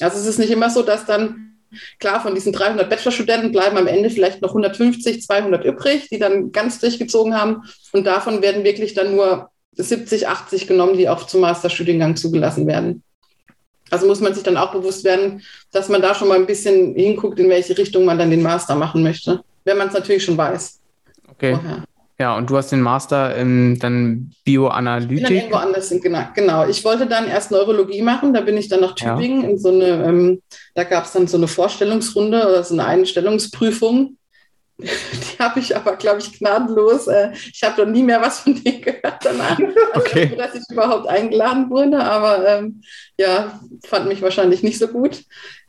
[0.00, 1.55] Also es ist nicht immer so, dass dann
[1.98, 6.52] Klar, von diesen 300 Bachelorstudenten bleiben am Ende vielleicht noch 150, 200 übrig, die dann
[6.52, 7.62] ganz durchgezogen haben.
[7.92, 13.02] Und davon werden wirklich dann nur 70, 80 genommen, die auch zum Masterstudiengang zugelassen werden.
[13.90, 16.94] Also muss man sich dann auch bewusst werden, dass man da schon mal ein bisschen
[16.94, 20.36] hinguckt, in welche Richtung man dann den Master machen möchte, wenn man es natürlich schon
[20.36, 20.80] weiß.
[21.28, 21.54] Okay.
[21.54, 21.84] Vorher.
[22.18, 25.10] Ja, und du hast den Master in dann Bioanalytik.
[25.10, 26.66] Ich bin dann irgendwo anders, genau, genau.
[26.66, 29.48] Ich wollte dann erst Neurologie machen, da bin ich dann nach Tübingen ja.
[29.50, 30.42] in so eine, ähm,
[30.74, 34.16] da gab es dann so eine Vorstellungsrunde oder so eine Einstellungsprüfung.
[34.78, 37.06] Die habe ich aber, glaube ich, gnadenlos.
[37.06, 39.58] Äh, ich habe doch nie mehr was von denen gehört danach.
[39.94, 40.24] okay.
[40.24, 42.82] Also, dass ich überhaupt eingeladen wurde, aber ähm,
[43.18, 45.22] ja, fand mich wahrscheinlich nicht so gut.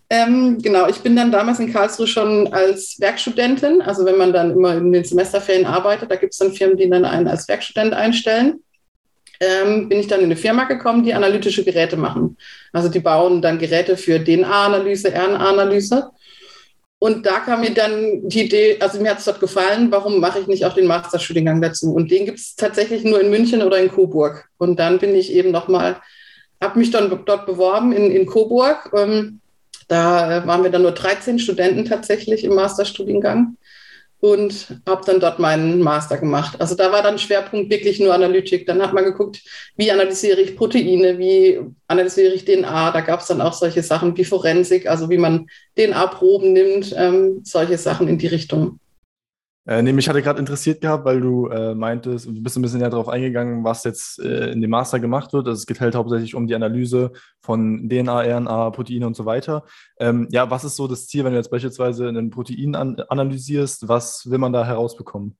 [0.10, 4.52] Ähm, genau, ich bin dann damals in Karlsruhe schon als Werkstudentin, also wenn man dann
[4.52, 7.94] immer in den Semesterferien arbeitet, da gibt es dann Firmen, die dann einen als Werkstudent
[7.94, 8.62] einstellen.
[9.40, 12.38] Ähm, bin ich dann in eine Firma gekommen, die analytische Geräte machen.
[12.74, 16.10] Also die bauen dann Geräte für DNA-Analyse, RNA-Analyse.
[17.00, 20.40] Und da kam mir dann die Idee, also mir hat es dort gefallen, warum mache
[20.40, 21.94] ich nicht auch den Masterstudiengang dazu?
[21.94, 24.50] Und den gibt es tatsächlich nur in München oder in Coburg.
[24.58, 25.98] Und dann bin ich eben nochmal,
[26.60, 28.92] habe mich dann dort beworben in, in Coburg.
[28.96, 29.42] Ähm,
[29.88, 33.58] da waren wir dann nur 13 Studenten tatsächlich im Masterstudiengang
[34.20, 36.60] und habe dann dort meinen Master gemacht.
[36.60, 38.66] Also da war dann Schwerpunkt wirklich nur Analytik.
[38.66, 39.42] Dann hat man geguckt,
[39.76, 42.92] wie analysiere ich Proteine, wie analysiere ich DNA.
[42.92, 45.48] Da gab es dann auch solche Sachen wie Forensik, also wie man
[45.78, 48.80] DNA-Proben nimmt, ähm, solche Sachen in die Richtung.
[49.68, 52.80] Äh, nee, mich hatte gerade interessiert gehabt, weil du äh, meintest, du bist ein bisschen
[52.80, 55.46] näher darauf eingegangen, was jetzt äh, in dem Master gemacht wird.
[55.46, 59.66] Also es geht halt hauptsächlich um die Analyse von DNA, RNA, Proteine und so weiter.
[60.00, 63.90] Ähm, ja, was ist so das Ziel, wenn du jetzt beispielsweise ein Protein an analysierst?
[63.90, 65.38] Was will man da herausbekommen?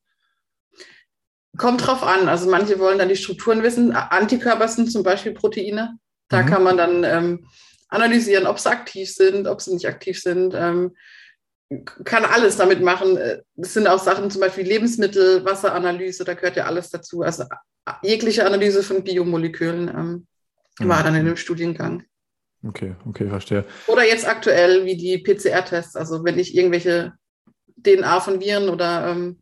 [1.58, 2.28] Kommt drauf an.
[2.28, 3.94] Also manche wollen dann die Strukturen wissen.
[3.94, 5.98] Antikörper sind zum Beispiel Proteine.
[6.28, 6.48] Da mhm.
[6.48, 7.48] kann man dann ähm,
[7.88, 10.54] analysieren, ob sie aktiv sind, ob sie nicht aktiv sind.
[10.54, 10.92] Ähm,
[12.04, 13.18] kann alles damit machen.
[13.56, 17.22] Das sind auch Sachen, zum Beispiel Lebensmittel, Wasseranalyse, da gehört ja alles dazu.
[17.22, 17.46] Also
[18.02, 20.28] jegliche Analyse von Biomolekülen ähm,
[20.80, 20.88] mhm.
[20.88, 22.04] war dann in dem Studiengang.
[22.66, 23.66] Okay, okay, verstehe.
[23.88, 27.14] Oder jetzt aktuell wie die PCR-Tests, also wenn ich irgendwelche
[27.86, 29.40] DNA von Viren oder ähm,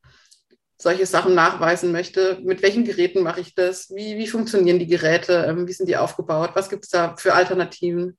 [0.78, 3.90] solche Sachen nachweisen möchte, mit welchen Geräten mache ich das?
[3.96, 5.46] Wie, wie funktionieren die Geräte?
[5.48, 6.52] Ähm, wie sind die aufgebaut?
[6.54, 8.18] Was gibt es da für Alternativen?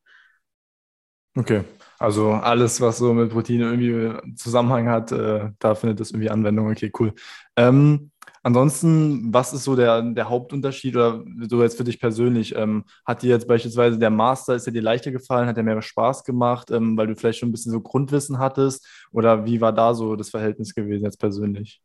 [1.37, 1.65] Okay,
[1.99, 6.71] also alles, was so mit Proteinen irgendwie Zusammenhang hat, äh, da findet es irgendwie Anwendung.
[6.71, 7.13] Okay, cool.
[7.57, 8.11] Ähm,
[8.43, 12.55] ansonsten, was ist so der, der Hauptunterschied oder so jetzt für dich persönlich?
[12.57, 15.47] Ähm, hat dir jetzt beispielsweise der Master, ist der dir leichter gefallen?
[15.47, 18.87] Hat der mehr Spaß gemacht, ähm, weil du vielleicht schon ein bisschen so Grundwissen hattest?
[19.13, 21.83] Oder wie war da so das Verhältnis gewesen jetzt persönlich?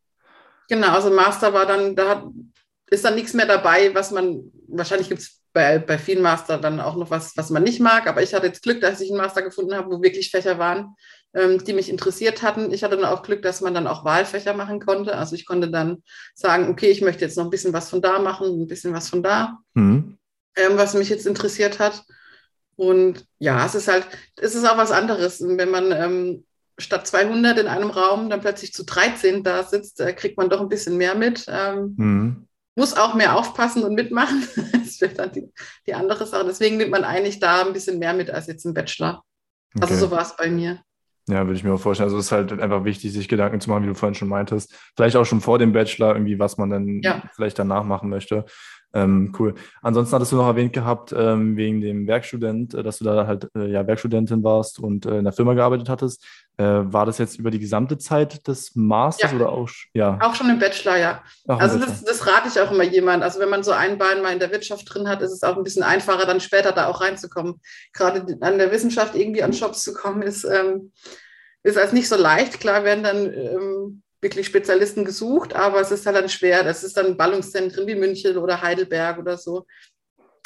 [0.69, 2.23] Genau, also Master war dann, da hat,
[2.89, 6.79] ist dann nichts mehr dabei, was man, wahrscheinlich gibt es bei, bei vielen Master dann
[6.79, 8.07] auch noch was, was man nicht mag.
[8.07, 10.95] Aber ich hatte jetzt Glück, dass ich einen Master gefunden habe, wo wirklich Fächer waren,
[11.33, 12.71] ähm, die mich interessiert hatten.
[12.71, 15.15] Ich hatte dann auch Glück, dass man dann auch Wahlfächer machen konnte.
[15.15, 18.19] Also ich konnte dann sagen, okay, ich möchte jetzt noch ein bisschen was von da
[18.19, 20.17] machen, ein bisschen was von da, mhm.
[20.55, 22.03] ähm, was mich jetzt interessiert hat.
[22.75, 26.45] Und ja, es ist halt, es ist auch was anderes, wenn man ähm,
[26.77, 30.61] statt 200 in einem Raum dann plötzlich zu 13 da sitzt, äh, kriegt man doch
[30.61, 31.45] ein bisschen mehr mit.
[31.47, 32.47] Ähm, mhm.
[32.81, 34.47] Muss auch mehr aufpassen und mitmachen.
[34.73, 35.51] das wird dann die,
[35.85, 36.45] die, andere Sache.
[36.47, 39.23] Deswegen nimmt man eigentlich da ein bisschen mehr mit als jetzt im Bachelor.
[39.75, 39.93] Also okay.
[39.93, 40.79] Also so war es bei mir.
[41.29, 42.07] Ja, würde ich mir auch vorstellen.
[42.07, 44.75] Also es ist halt einfach wichtig, sich Gedanken zu machen, wie du vorhin schon meintest.
[44.95, 47.21] Vielleicht auch schon vor dem Bachelor, irgendwie, was man dann ja.
[47.35, 48.45] vielleicht danach machen möchte.
[48.93, 49.55] Ähm, cool.
[49.81, 53.47] Ansonsten hattest du noch erwähnt gehabt, ähm, wegen dem Werkstudent, äh, dass du da halt
[53.55, 56.25] äh, ja Werkstudentin warst und äh, in der Firma gearbeitet hattest.
[56.57, 59.37] Äh, war das jetzt über die gesamte Zeit des Masters ja.
[59.37, 59.69] oder auch?
[59.93, 60.19] Ja.
[60.21, 61.23] Auch schon im Bachelor, ja.
[61.47, 61.95] Auch also Bachelor.
[61.95, 63.23] Das, das, rate ich auch immer jemand.
[63.23, 65.55] Also wenn man so ein Bein mal in der Wirtschaft drin hat, ist es auch
[65.55, 67.61] ein bisschen einfacher, dann später da auch reinzukommen.
[67.93, 70.91] Gerade an der Wissenschaft irgendwie an Jobs zu kommen, ist, ähm,
[71.63, 72.59] ist als nicht so leicht.
[72.59, 76.63] Klar werden dann ähm, wirklich Spezialisten gesucht, aber es ist halt dann schwer.
[76.63, 79.65] Das ist dann Ballungszentren wie München oder Heidelberg oder so.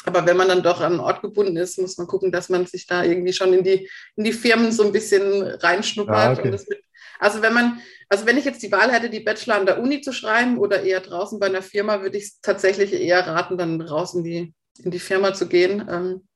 [0.04, 2.64] Aber wenn man dann doch an einen Ort gebunden ist, muss man gucken, dass man
[2.64, 6.16] sich da irgendwie schon in die, in die Firmen so ein bisschen reinschnuppert.
[6.16, 6.50] Ah, okay.
[6.50, 6.82] mit,
[7.18, 10.00] also wenn man, also wenn ich jetzt die Wahl hätte, die Bachelor an der Uni
[10.00, 14.14] zu schreiben oder eher draußen bei einer Firma, würde ich tatsächlich eher raten, dann raus
[14.14, 15.86] in die, in die Firma zu gehen.
[15.90, 16.28] Ähm,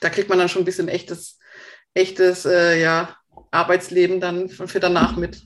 [0.00, 1.38] da kriegt man dann schon ein bisschen echtes,
[1.92, 3.16] echtes äh, ja,
[3.50, 5.42] Arbeitsleben dann für danach mit.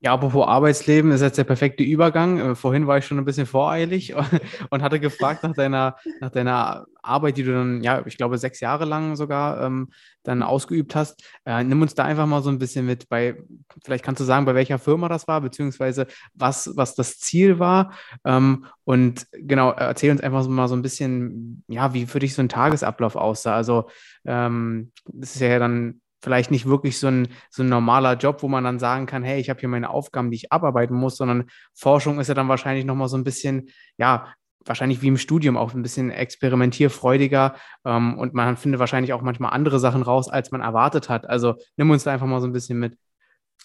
[0.00, 2.38] Ja, apropos Arbeitsleben ist jetzt der perfekte Übergang.
[2.38, 4.14] Äh, vorhin war ich schon ein bisschen voreilig
[4.70, 8.60] und hatte gefragt nach deiner, nach deiner Arbeit, die du dann, ja, ich glaube, sechs
[8.60, 9.88] Jahre lang sogar ähm,
[10.22, 11.22] dann ausgeübt hast.
[11.46, 13.36] Äh, nimm uns da einfach mal so ein bisschen mit bei,
[13.84, 17.92] vielleicht kannst du sagen, bei welcher Firma das war, beziehungsweise was, was das Ziel war.
[18.24, 22.42] Ähm, und genau, erzähl uns einfach mal so ein bisschen, ja, wie für dich so
[22.42, 23.56] ein Tagesablauf aussah.
[23.56, 23.88] Also,
[24.26, 28.48] ähm, das ist ja dann vielleicht nicht wirklich so ein, so ein normaler Job, wo
[28.48, 31.46] man dann sagen kann, hey, ich habe hier meine Aufgaben, die ich abarbeiten muss, sondern
[31.74, 34.32] Forschung ist ja dann wahrscheinlich nochmal so ein bisschen, ja,
[34.64, 39.52] wahrscheinlich wie im Studium auch ein bisschen experimentierfreudiger ähm, und man findet wahrscheinlich auch manchmal
[39.52, 41.28] andere Sachen raus, als man erwartet hat.
[41.28, 42.96] Also nimm uns da einfach mal so ein bisschen mit.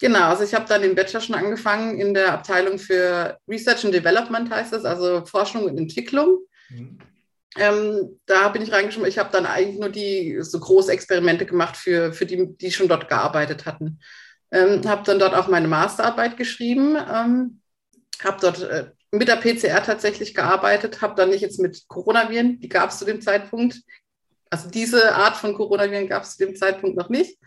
[0.00, 3.94] Genau, also ich habe dann den Bachelor schon angefangen in der Abteilung für Research and
[3.94, 6.38] Development heißt es, also Forschung und Entwicklung.
[6.70, 6.98] Mhm.
[7.56, 9.08] Ähm, da bin ich reingeschrieben.
[9.08, 12.88] Ich habe dann eigentlich nur die so große Experimente gemacht für, für die, die schon
[12.88, 14.00] dort gearbeitet hatten.
[14.50, 17.60] Ähm, habe dann dort auch meine Masterarbeit geschrieben, ähm,
[18.22, 22.68] habe dort äh, mit der PCR tatsächlich gearbeitet, habe dann nicht jetzt mit Coronaviren, die
[22.68, 23.80] gab es zu dem Zeitpunkt.
[24.50, 27.38] Also diese Art von Coronaviren gab es zu dem Zeitpunkt noch nicht.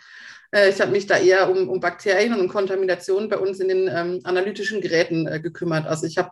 [0.51, 3.67] Äh, ich habe mich da eher um, um, Bakterien und um Kontaminationen bei uns in
[3.67, 5.85] den ähm, analytischen Geräten äh, gekümmert.
[5.85, 6.31] Also ich habe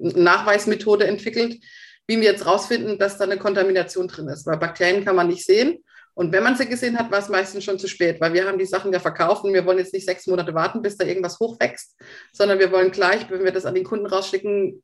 [0.00, 1.60] eine Nachweismethode entwickelt,
[2.08, 5.44] wie wir jetzt rausfinden, dass da eine Kontamination drin ist, weil Bakterien kann man nicht
[5.44, 5.84] sehen.
[6.14, 8.58] Und wenn man sie gesehen hat, war es meistens schon zu spät, weil wir haben
[8.58, 11.38] die Sachen ja verkauft und wir wollen jetzt nicht sechs Monate warten, bis da irgendwas
[11.38, 11.94] hochwächst,
[12.32, 14.82] sondern wir wollen gleich, wenn wir das an den Kunden rausschicken,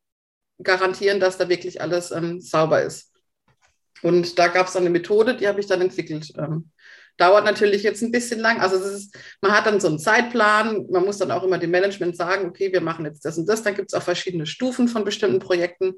[0.63, 3.11] garantieren, dass da wirklich alles ähm, sauber ist.
[4.03, 6.31] Und da gab es dann eine Methode, die habe ich dann entwickelt.
[6.39, 6.71] Ähm,
[7.17, 8.61] dauert natürlich jetzt ein bisschen lang.
[8.61, 10.87] Also ist, man hat dann so einen Zeitplan.
[10.91, 13.63] Man muss dann auch immer dem Management sagen, okay, wir machen jetzt das und das.
[13.63, 15.95] Dann gibt es auch verschiedene Stufen von bestimmten Projekten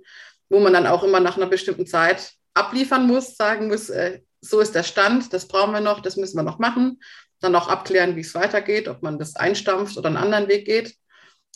[0.49, 4.61] wo man dann auch immer nach einer bestimmten Zeit abliefern muss, sagen muss, äh, so
[4.61, 7.01] ist der Stand, das brauchen wir noch, das müssen wir noch machen.
[7.41, 10.95] Dann auch abklären, wie es weitergeht, ob man das einstampft oder einen anderen Weg geht.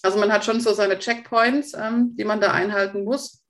[0.03, 3.43] Also man hat schon so seine Checkpoints, ähm, die man da einhalten muss.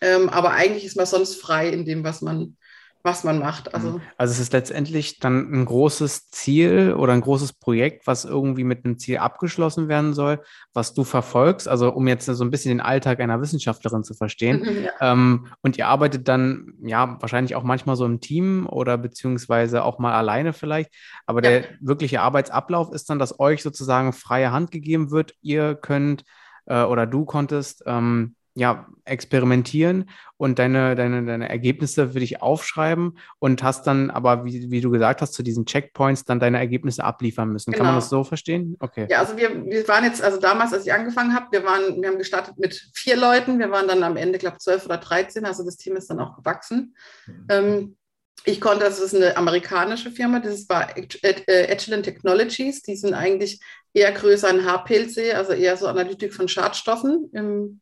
[0.00, 2.56] Ähm, aber eigentlich ist man sonst frei in dem, was man,
[3.04, 3.74] was man macht.
[3.74, 4.00] Also, mhm.
[4.16, 8.84] also es ist letztendlich dann ein großes Ziel oder ein großes Projekt, was irgendwie mit
[8.84, 12.80] einem Ziel abgeschlossen werden soll, was du verfolgst, also um jetzt so ein bisschen den
[12.80, 14.60] Alltag einer Wissenschaftlerin zu verstehen.
[14.60, 15.12] Mhm, ja.
[15.12, 19.98] ähm, und ihr arbeitet dann ja wahrscheinlich auch manchmal so im Team oder beziehungsweise auch
[19.98, 20.90] mal alleine vielleicht.
[21.26, 21.50] Aber ja.
[21.50, 25.34] der wirkliche Arbeitsablauf ist dann, dass euch sozusagen freie Hand gegeben wird.
[25.42, 26.24] Ihr könnt
[26.64, 33.18] äh, oder du konntest ähm, ja, experimentieren und deine, deine, deine Ergebnisse für dich aufschreiben
[33.38, 37.02] und hast dann aber, wie, wie du gesagt hast, zu diesen Checkpoints dann deine Ergebnisse
[37.02, 37.72] abliefern müssen.
[37.72, 37.78] Genau.
[37.78, 38.00] Kann man genau.
[38.00, 38.76] das so verstehen?
[38.78, 39.08] Okay.
[39.10, 42.08] Ja, also wir, wir waren jetzt, also damals, als ich angefangen habe, wir waren, wir
[42.08, 45.44] haben gestartet mit vier Leuten, wir waren dann am Ende, glaube ich, zwölf oder dreizehn,
[45.44, 46.94] also das Team ist dann auch gewachsen.
[47.26, 47.46] Mhm.
[47.48, 47.96] Ähm,
[48.44, 53.60] ich konnte, das ist eine amerikanische Firma, das war Agilent Technologies, die sind eigentlich
[53.94, 57.80] eher größer in HPLC, also eher so Analytik von Schadstoffen im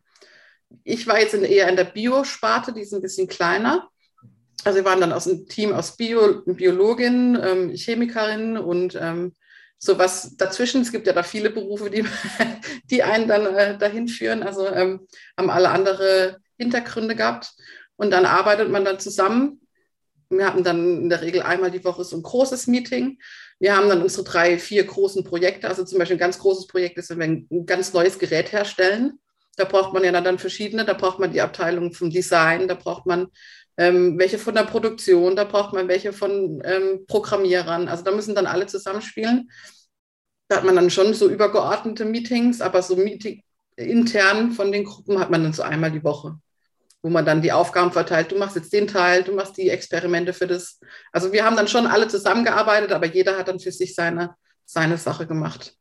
[0.84, 3.88] ich war jetzt in, eher in der Bio-Sparte, die ist ein bisschen kleiner.
[4.64, 9.34] Also wir waren dann aus einem Team aus Bio, Biologin, ähm, Chemikerin und ähm,
[9.78, 10.82] sowas dazwischen.
[10.82, 12.04] Es gibt ja da viele Berufe, die,
[12.90, 14.42] die einen dann äh, dahin führen.
[14.42, 15.06] Also ähm,
[15.36, 17.52] haben alle andere Hintergründe gehabt.
[17.96, 19.60] Und dann arbeitet man dann zusammen.
[20.30, 23.18] Wir hatten dann in der Regel einmal die Woche so ein großes Meeting.
[23.58, 25.68] Wir haben dann unsere drei, vier großen Projekte.
[25.68, 29.18] Also zum Beispiel ein ganz großes Projekt ist, wenn wir ein ganz neues Gerät herstellen.
[29.56, 33.06] Da braucht man ja dann verschiedene, da braucht man die Abteilung vom Design, da braucht
[33.06, 33.28] man
[33.76, 37.88] ähm, welche von der Produktion, da braucht man welche von ähm, Programmierern.
[37.88, 39.50] Also da müssen dann alle zusammenspielen.
[40.48, 43.42] Da hat man dann schon so übergeordnete Meetings, aber so Meeting
[43.76, 46.38] intern von den Gruppen hat man dann so einmal die Woche,
[47.02, 48.32] wo man dann die Aufgaben verteilt.
[48.32, 50.78] Du machst jetzt den Teil, du machst die Experimente für das.
[51.10, 54.34] Also wir haben dann schon alle zusammengearbeitet, aber jeder hat dann für sich seine,
[54.66, 55.74] seine Sache gemacht.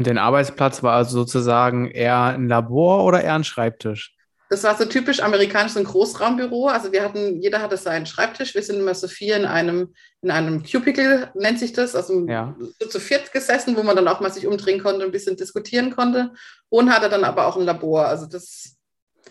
[0.00, 4.14] Und dein Arbeitsplatz war also sozusagen eher ein Labor oder eher ein Schreibtisch?
[4.48, 6.68] Das war so typisch amerikanisch, so ein Großraumbüro.
[6.68, 8.54] Also wir hatten, jeder hatte seinen Schreibtisch.
[8.54, 11.94] Wir sind immer so vier in einem, in einem Cubicle, nennt sich das.
[11.94, 12.56] Also ja.
[12.80, 15.94] so zu viert gesessen, wo man dann auch mal sich umdrehen konnte, ein bisschen diskutieren
[15.94, 16.32] konnte.
[16.70, 18.06] Und hatte dann aber auch ein Labor.
[18.06, 18.78] Also das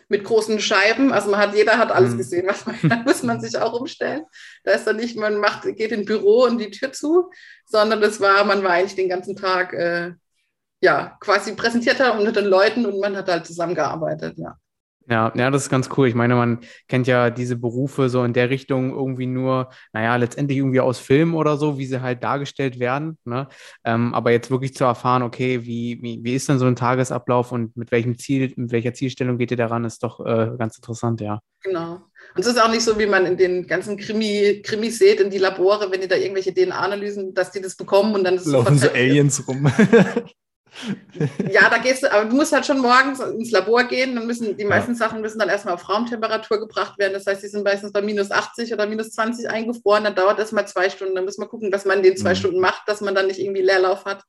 [0.08, 1.12] mit großen Scheiben.
[1.12, 2.18] Also man hat, jeder hat alles mhm.
[2.20, 4.22] gesehen, was man, da muss man sich auch umstellen.
[4.64, 7.32] Da ist dann nicht, man macht, geht in Büro und die Tür zu,
[7.66, 10.12] sondern das war, man war eigentlich den ganzen Tag, äh,
[10.82, 14.58] ja, quasi präsentiert hat unter den Leuten und man hat halt zusammengearbeitet, ja.
[15.10, 16.08] Ja, ja, das ist ganz cool.
[16.08, 20.60] Ich meine, man kennt ja diese Berufe so in der Richtung irgendwie nur, naja, letztendlich
[20.60, 23.18] irgendwie aus Filmen oder so, wie sie halt dargestellt werden.
[23.26, 23.48] Ne?
[23.84, 27.52] Ähm, aber jetzt wirklich zu erfahren, okay, wie, wie, wie ist denn so ein Tagesablauf
[27.52, 31.22] und mit welchem Ziel, mit welcher Zielstellung geht ihr daran, ist doch äh, ganz interessant,
[31.22, 31.40] ja.
[31.64, 31.94] Genau.
[32.36, 35.32] Und es ist auch nicht so, wie man in den ganzen Krimi, Krimis sieht, in
[35.32, 38.90] die Labore, wenn die da irgendwelche DNA-Analysen, dass die das bekommen und dann laufen so
[38.92, 39.72] Aliens rum.
[41.52, 44.16] ja, da gehst du, aber du musst halt schon morgens ins Labor gehen.
[44.16, 44.98] Dann müssen die meisten ja.
[44.98, 47.14] Sachen müssen dann erstmal auf Raumtemperatur gebracht werden.
[47.14, 50.04] Das heißt, die sind meistens bei minus 80 oder minus 20 eingefroren.
[50.04, 51.16] Dann dauert das mal zwei Stunden.
[51.16, 52.36] Dann muss man gucken, was man in den zwei mhm.
[52.36, 54.24] Stunden macht, dass man dann nicht irgendwie Leerlauf hat.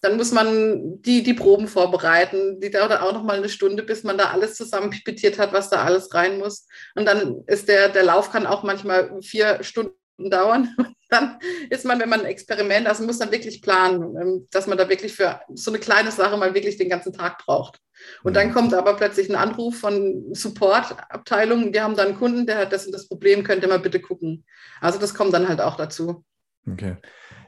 [0.00, 2.60] Dann muss man die, die Proben vorbereiten.
[2.60, 5.70] Die dauert auch noch mal eine Stunde, bis man da alles zusammen pipettiert hat, was
[5.70, 6.66] da alles rein muss.
[6.96, 10.74] Und dann ist der, der Lauf kann auch manchmal vier Stunden dauern.
[11.10, 14.78] Dann ist man, wenn man ein Experiment, also muss dann wirklich planen, ähm, dass man
[14.78, 17.80] da wirklich für so eine kleine Sache mal wirklich den ganzen Tag braucht.
[18.22, 18.52] Und dann mhm.
[18.54, 22.86] kommt aber plötzlich ein Anruf von Supportabteilung, wir haben da einen Kunden, der hat das
[22.86, 24.46] und das Problem, könnt ihr mal bitte gucken.
[24.80, 26.24] Also das kommt dann halt auch dazu.
[26.66, 26.96] Okay.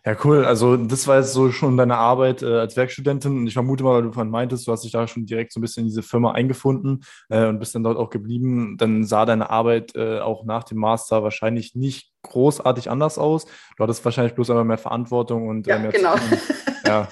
[0.06, 0.44] Ja, cool.
[0.44, 3.38] Also das war jetzt so schon deine Arbeit äh, als Werkstudentin.
[3.38, 5.60] Und ich vermute mal, weil du vorhin meintest, du hast dich da schon direkt so
[5.60, 8.76] ein bisschen in diese Firma eingefunden äh, und bist dann dort auch geblieben.
[8.76, 13.46] Dann sah deine Arbeit äh, auch nach dem Master wahrscheinlich nicht großartig anders aus.
[13.78, 16.16] Du hattest wahrscheinlich bloß einmal mehr Verantwortung und ja, mehr genau.
[16.86, 17.08] ja.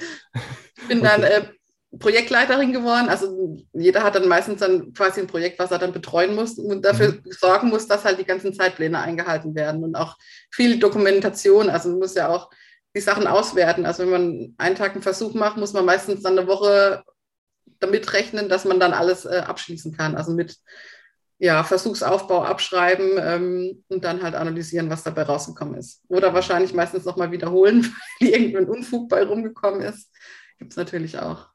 [0.76, 1.08] Ich bin okay.
[1.08, 1.44] dann äh,
[1.98, 3.08] Projektleiterin geworden.
[3.08, 6.84] Also jeder hat dann meistens dann quasi ein Projekt, was er dann betreuen muss und
[6.84, 7.22] dafür mhm.
[7.30, 10.16] sorgen muss, dass halt die ganzen Zeitpläne eingehalten werden und auch
[10.50, 11.70] viel Dokumentation.
[11.70, 12.50] Also muss ja auch
[12.94, 13.86] die Sachen auswerten.
[13.86, 17.02] Also wenn man einen Tag einen Versuch macht, muss man meistens dann eine Woche
[17.80, 20.16] damit rechnen, dass man dann alles äh, abschließen kann.
[20.16, 20.56] Also mit
[21.38, 26.02] ja, Versuchsaufbau abschreiben ähm, und dann halt analysieren, was dabei rausgekommen ist.
[26.08, 30.08] Oder wahrscheinlich meistens nochmal wiederholen, weil irgendein Unfug bei rumgekommen ist.
[30.58, 31.48] Gibt es natürlich auch.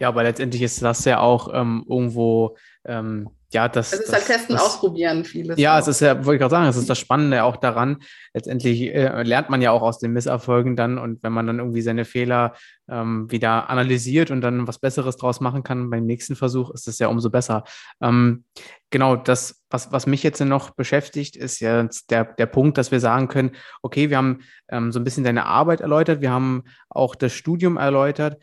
[0.00, 4.14] Ja, aber letztendlich ist das ja auch ähm, irgendwo ähm, ja, das, es ist das,
[4.16, 5.58] halt testen, das, ausprobieren, vieles.
[5.58, 5.78] Ja, auch.
[5.78, 8.02] es ist ja, wollte ich gerade sagen, es ist das Spannende auch daran.
[8.34, 11.80] Letztendlich äh, lernt man ja auch aus den Misserfolgen dann und wenn man dann irgendwie
[11.80, 12.52] seine Fehler
[12.86, 16.98] ähm, wieder analysiert und dann was Besseres draus machen kann beim nächsten Versuch, ist das
[16.98, 17.64] ja umso besser.
[18.02, 18.44] Ähm,
[18.90, 23.00] genau, das, was, was mich jetzt noch beschäftigt, ist ja der, der Punkt, dass wir
[23.00, 27.14] sagen können, okay, wir haben ähm, so ein bisschen deine Arbeit erläutert, wir haben auch
[27.14, 28.36] das Studium erläutert.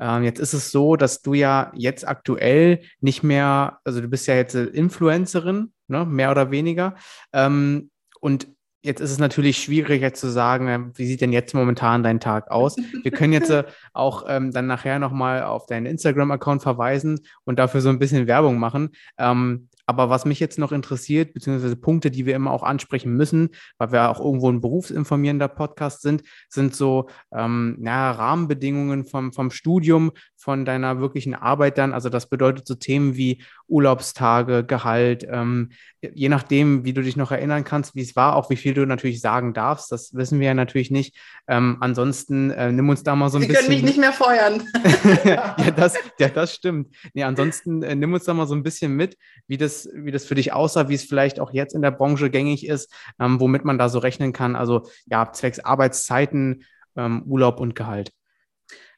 [0.00, 4.26] Ähm, jetzt ist es so, dass du ja jetzt aktuell nicht mehr, also du bist
[4.26, 6.96] ja jetzt Influencerin, ne, mehr oder weniger.
[7.32, 8.48] Ähm, und
[8.82, 12.18] Jetzt ist es natürlich schwierig jetzt zu sagen, äh, wie sieht denn jetzt momentan dein
[12.18, 12.76] Tag aus?
[13.02, 17.82] Wir können jetzt äh, auch ähm, dann nachher nochmal auf deinen Instagram-Account verweisen und dafür
[17.82, 18.90] so ein bisschen Werbung machen.
[19.18, 23.48] Ähm, aber was mich jetzt noch interessiert, beziehungsweise Punkte, die wir immer auch ansprechen müssen,
[23.76, 29.50] weil wir auch irgendwo ein berufsinformierender Podcast sind, sind so ähm, ja, Rahmenbedingungen vom, vom
[29.50, 31.92] Studium, von deiner wirklichen Arbeit dann.
[31.92, 37.32] Also das bedeutet so Themen wie Urlaubstage, Gehalt, ähm, je nachdem, wie du dich noch
[37.32, 39.90] erinnern kannst, wie es war, auch wie viel du natürlich sagen darfst.
[39.90, 41.16] Das wissen wir ja natürlich nicht.
[41.48, 43.64] Ähm, ansonsten äh, nimm uns da mal so ein Sie bisschen.
[43.64, 44.62] Sie können mich nicht mehr feuern.
[45.24, 46.94] ja, das, ja, das stimmt.
[47.12, 50.24] Nee, ansonsten äh, nimm uns da mal so ein bisschen mit, wie das, wie das
[50.24, 53.64] für dich aussah, wie es vielleicht auch jetzt in der Branche gängig ist, ähm, womit
[53.64, 54.56] man da so rechnen kann.
[54.56, 56.64] Also ja, zwecks Arbeitszeiten,
[56.96, 58.10] ähm, Urlaub und Gehalt.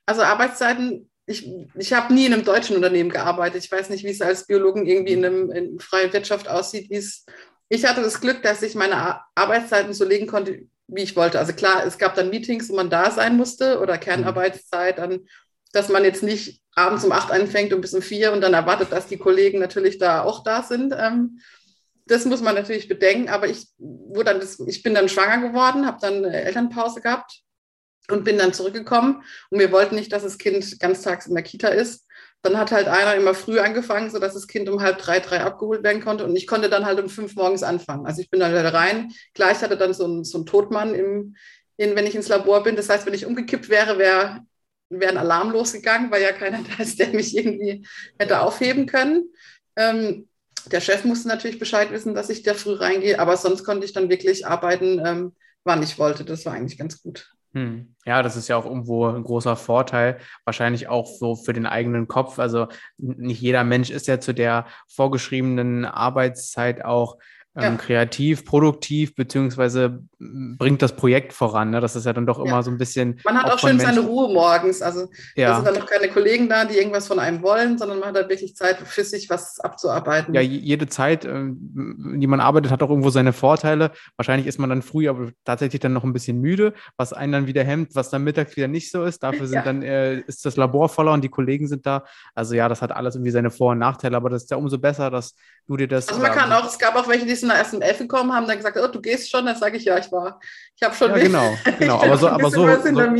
[0.06, 3.64] Also Arbeitszeiten ich, ich habe nie in einem deutschen Unternehmen gearbeitet.
[3.64, 6.90] Ich weiß nicht, wie es als Biologen irgendwie in, einem, in freier Wirtschaft aussieht.
[6.90, 11.38] ich hatte das Glück, dass ich meine Arbeitszeiten so legen konnte, wie ich wollte.
[11.38, 15.26] Also klar, es gab dann Meetings, wo man da sein musste oder Kernarbeitszeit, dann,
[15.72, 18.92] dass man jetzt nicht abends um acht anfängt und bis um vier und dann erwartet,
[18.92, 20.94] dass die Kollegen natürlich da auch da sind.
[20.96, 21.40] Ähm,
[22.06, 23.28] das muss man natürlich bedenken.
[23.28, 27.40] Aber ich, wo dann ich bin dann schwanger geworden, habe dann Elternpause gehabt
[28.10, 29.22] und bin dann zurückgekommen.
[29.50, 32.06] Und wir wollten nicht, dass das Kind ganztags in der Kita ist.
[32.42, 35.84] Dann hat halt einer immer früh angefangen, sodass das Kind um halb drei, drei abgeholt
[35.84, 36.24] werden konnte.
[36.24, 38.04] Und ich konnte dann halt um fünf morgens anfangen.
[38.04, 39.12] Also ich bin dann wieder rein.
[39.32, 41.36] Gleich hatte dann so ein, so ein Todmann, im,
[41.76, 42.74] in, wenn ich ins Labor bin.
[42.74, 44.40] Das heißt, wenn ich umgekippt wäre, wäre
[45.00, 47.86] wäre ein Alarm losgegangen, weil ja keiner da ist, der mich irgendwie
[48.18, 49.30] hätte aufheben können.
[49.76, 50.28] Ähm,
[50.70, 53.92] der Chef musste natürlich Bescheid wissen, dass ich da früh reingehe, aber sonst konnte ich
[53.92, 55.32] dann wirklich arbeiten, ähm,
[55.64, 56.24] wann ich wollte.
[56.24, 57.32] Das war eigentlich ganz gut.
[57.54, 57.94] Hm.
[58.06, 62.08] Ja, das ist ja auch irgendwo ein großer Vorteil, wahrscheinlich auch so für den eigenen
[62.08, 62.38] Kopf.
[62.38, 67.18] Also nicht jeder Mensch ist ja zu der vorgeschriebenen Arbeitszeit auch
[67.54, 67.64] ja.
[67.64, 70.02] ähm, kreativ, produktiv, beziehungsweise
[70.58, 71.70] bringt das Projekt voran.
[71.70, 71.80] Ne?
[71.80, 72.62] Das ist ja dann doch immer ja.
[72.62, 73.20] so ein bisschen.
[73.24, 74.82] Man hat auch, auch schön seine Ruhe morgens.
[74.82, 75.48] Also ja.
[75.48, 78.16] da sind dann noch keine Kollegen da, die irgendwas von einem wollen, sondern man hat
[78.16, 80.34] da wirklich Zeit für sich, was abzuarbeiten.
[80.34, 83.90] Ja, jede Zeit, äh, die man arbeitet, hat auch irgendwo seine Vorteile.
[84.16, 87.46] Wahrscheinlich ist man dann früh, aber tatsächlich dann noch ein bisschen müde, was einen dann
[87.46, 89.22] wieder hemmt, was dann mittags wieder nicht so ist.
[89.22, 89.62] Dafür sind ja.
[89.62, 92.04] dann äh, ist das Labor voller und die Kollegen sind da.
[92.34, 94.78] Also ja, das hat alles irgendwie seine Vor- und Nachteile, aber das ist ja umso
[94.78, 95.34] besser, dass
[95.66, 96.08] du dir das.
[96.08, 98.46] Also man kann auch, es gab auch welche, die sind erst um elf gekommen, haben
[98.46, 100.40] dann gesagt, oh, du gehst schon, dann sage ich, ja, ich war,
[100.76, 101.10] ich habe schon.
[101.10, 103.14] Ja, genau, genau, aber so, aber so, so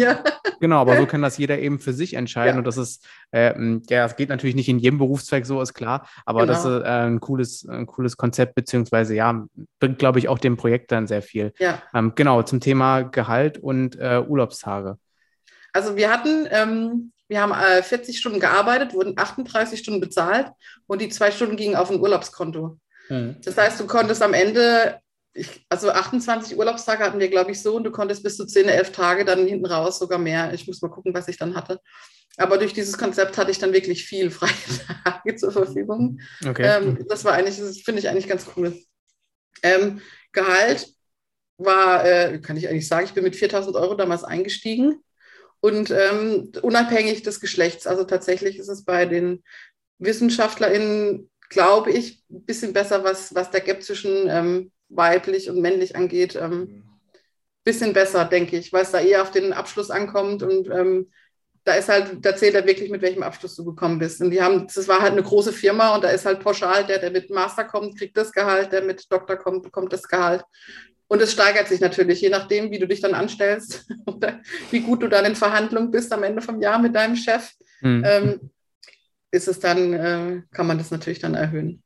[0.61, 2.59] genau, aber so kann das jeder eben für sich entscheiden ja.
[2.59, 3.53] und das ist, äh,
[3.88, 6.53] ja, es geht natürlich nicht in jedem Berufszweig so, ist klar, aber genau.
[6.53, 9.45] das ist äh, ein cooles, ein cooles Konzept beziehungsweise ja,
[9.80, 11.53] bringt, glaube ich, auch dem Projekt dann sehr viel.
[11.59, 11.82] Ja.
[11.95, 14.99] Ähm, genau, zum Thema Gehalt und äh, Urlaubstage.
[15.72, 20.49] Also wir hatten ähm, wir haben äh, 40 Stunden gearbeitet, wurden 38 Stunden bezahlt
[20.86, 22.78] und die zwei Stunden gingen auf ein Urlaubskonto.
[23.09, 23.36] Mhm.
[23.43, 24.99] Das heißt, du konntest am Ende,
[25.34, 28.68] ich, also 28 Urlaubstage hatten wir, glaube ich, so und du konntest bis zu 10,
[28.68, 30.52] 11 Tage dann hinten raus sogar mehr.
[30.52, 31.80] Ich muss mal gucken, was ich dann hatte.
[32.36, 34.50] Aber durch dieses Konzept hatte ich dann wirklich viel freie
[35.04, 36.20] Tage zur Verfügung.
[36.46, 36.64] Okay.
[36.64, 38.78] Ähm, das war eigentlich, das finde ich eigentlich ganz cool.
[39.62, 40.00] Ähm,
[40.32, 40.88] Gehalt
[41.58, 45.02] war, äh, kann ich eigentlich sagen, ich bin mit 4000 Euro damals eingestiegen
[45.60, 47.86] und ähm, unabhängig des Geschlechts.
[47.86, 49.44] Also tatsächlich ist es bei den
[49.98, 55.97] WissenschaftlerInnen, glaube ich, ein bisschen besser, was, was der Gap zwischen ähm, weiblich und männlich
[55.97, 56.36] angeht.
[56.36, 56.84] Ähm,
[57.64, 61.09] bisschen besser, denke ich, weil es da eher auf den Abschluss ankommt und ähm,
[61.64, 64.20] da ist halt, da zählt er wirklich, mit welchem Abschluss du gekommen bist.
[64.20, 66.99] Und die haben, das war halt eine große Firma und da ist halt pauschal, der,
[66.99, 70.43] der mit Master kommt, kriegt das Gehalt, der mit Doktor kommt, bekommt das Gehalt.
[71.07, 74.40] Und es steigert sich natürlich, je nachdem, wie du dich dann anstellst oder
[74.70, 78.03] wie gut du dann in Verhandlungen bist am Ende vom Jahr mit deinem Chef, mhm.
[78.05, 78.51] ähm,
[79.30, 81.82] ist es dann, äh, kann man das natürlich dann erhöhen.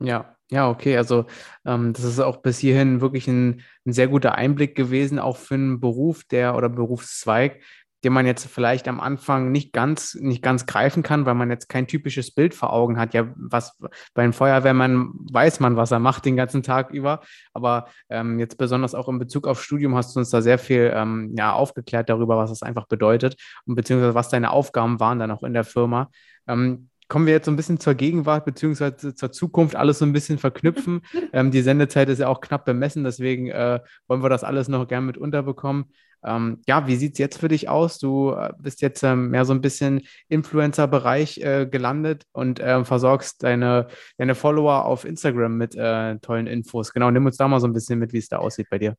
[0.00, 0.96] Ja, ja, okay.
[0.96, 1.26] Also
[1.66, 5.54] ähm, das ist auch bis hierhin wirklich ein, ein, sehr guter Einblick gewesen, auch für
[5.54, 7.60] einen Beruf, der oder Berufszweig,
[8.04, 11.68] den man jetzt vielleicht am Anfang nicht ganz, nicht ganz greifen kann, weil man jetzt
[11.68, 13.12] kein typisches Bild vor Augen hat.
[13.12, 13.76] Ja, was
[14.14, 17.20] bei einem Feuerwehrmann weiß man, was er macht den ganzen Tag über.
[17.52, 20.92] Aber ähm, jetzt besonders auch in Bezug auf Studium hast du uns da sehr viel
[20.94, 23.36] ähm, ja, aufgeklärt darüber, was das einfach bedeutet
[23.66, 26.10] und beziehungsweise was deine Aufgaben waren dann auch in der Firma.
[26.46, 30.12] Ähm, kommen wir jetzt so ein bisschen zur Gegenwart beziehungsweise zur Zukunft, alles so ein
[30.12, 31.00] bisschen verknüpfen.
[31.32, 34.86] ähm, die Sendezeit ist ja auch knapp bemessen, deswegen äh, wollen wir das alles noch
[34.86, 35.86] gern mit unterbekommen.
[36.24, 37.98] Ähm, ja, wie sieht es jetzt für dich aus?
[37.98, 43.42] Du äh, bist jetzt ähm, mehr so ein bisschen Influencer-Bereich äh, gelandet und äh, versorgst
[43.42, 43.86] deine,
[44.16, 46.92] deine Follower auf Instagram mit äh, tollen Infos.
[46.92, 48.96] Genau, nimm uns da mal so ein bisschen mit, wie es da aussieht bei dir.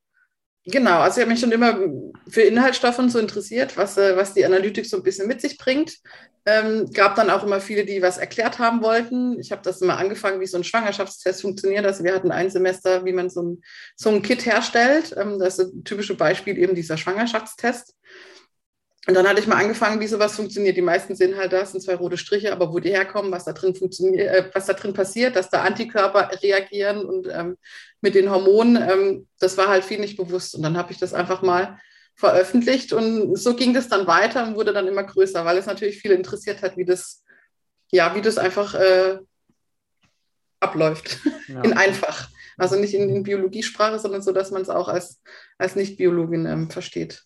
[0.65, 1.79] Genau, also ich habe mich schon immer
[2.27, 5.97] für Inhaltsstoffe so interessiert, was, äh, was die Analytik so ein bisschen mit sich bringt.
[6.45, 9.39] Ähm, gab dann auch immer viele, die was erklärt haben wollten.
[9.39, 11.85] Ich habe das immer angefangen, wie so ein Schwangerschaftstest funktioniert.
[11.85, 13.61] Also wir hatten ein Semester, wie man so ein,
[13.95, 15.15] so ein Kit herstellt.
[15.17, 17.95] Ähm, das ist ein typisches Beispiel eben dieser Schwangerschaftstest.
[19.07, 20.75] Und dann hatte ich mal angefangen, wie sowas funktioniert.
[20.75, 23.53] Die meisten sehen halt, da sind zwei rote Striche, aber wo die herkommen, was da
[23.53, 27.57] drin funktioniert, äh, was da drin passiert, dass da Antikörper reagieren und ähm,
[28.01, 30.53] mit den Hormonen, ähm, das war halt viel nicht bewusst.
[30.55, 31.79] Und dann habe ich das einfach mal
[32.15, 36.01] veröffentlicht und so ging das dann weiter und wurde dann immer größer, weil es natürlich
[36.01, 37.23] viele interessiert hat, wie das,
[37.91, 39.19] ja, wie das einfach äh,
[40.59, 41.19] abläuft.
[41.47, 41.61] Ja.
[41.63, 42.27] In einfach.
[42.57, 45.21] Also nicht in, in, Biologiesprache, sondern so, dass man es auch als,
[45.57, 47.23] als Nicht-Biologin ähm, versteht.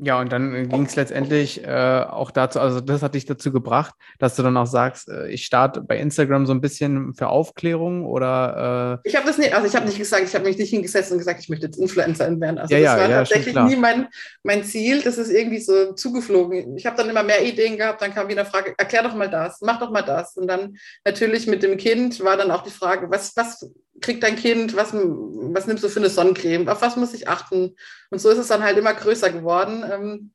[0.00, 3.94] Ja, und dann ging es letztendlich äh, auch dazu, also das hat dich dazu gebracht,
[4.20, 8.06] dass du dann auch sagst, äh, ich starte bei Instagram so ein bisschen für Aufklärung
[8.06, 10.70] oder äh Ich habe das nicht, also ich habe nicht gesagt, ich habe mich nicht
[10.70, 12.58] hingesetzt und gesagt, ich möchte jetzt Influencerin werden.
[12.58, 14.06] Also ja, das ja, war ja, tatsächlich nie mein,
[14.44, 15.02] mein Ziel.
[15.02, 16.76] Das ist irgendwie so zugeflogen.
[16.76, 19.28] Ich habe dann immer mehr Ideen gehabt, dann kam wieder eine Frage, erklär doch mal
[19.28, 20.36] das, mach doch mal das.
[20.36, 23.68] Und dann natürlich mit dem Kind war dann auch die Frage, was, was
[24.00, 27.74] kriegt dein Kind, was, was nimmst du für eine Sonnencreme, auf was muss ich achten?
[28.10, 29.84] Und so ist es dann halt immer größer geworden.
[29.90, 30.32] Ähm,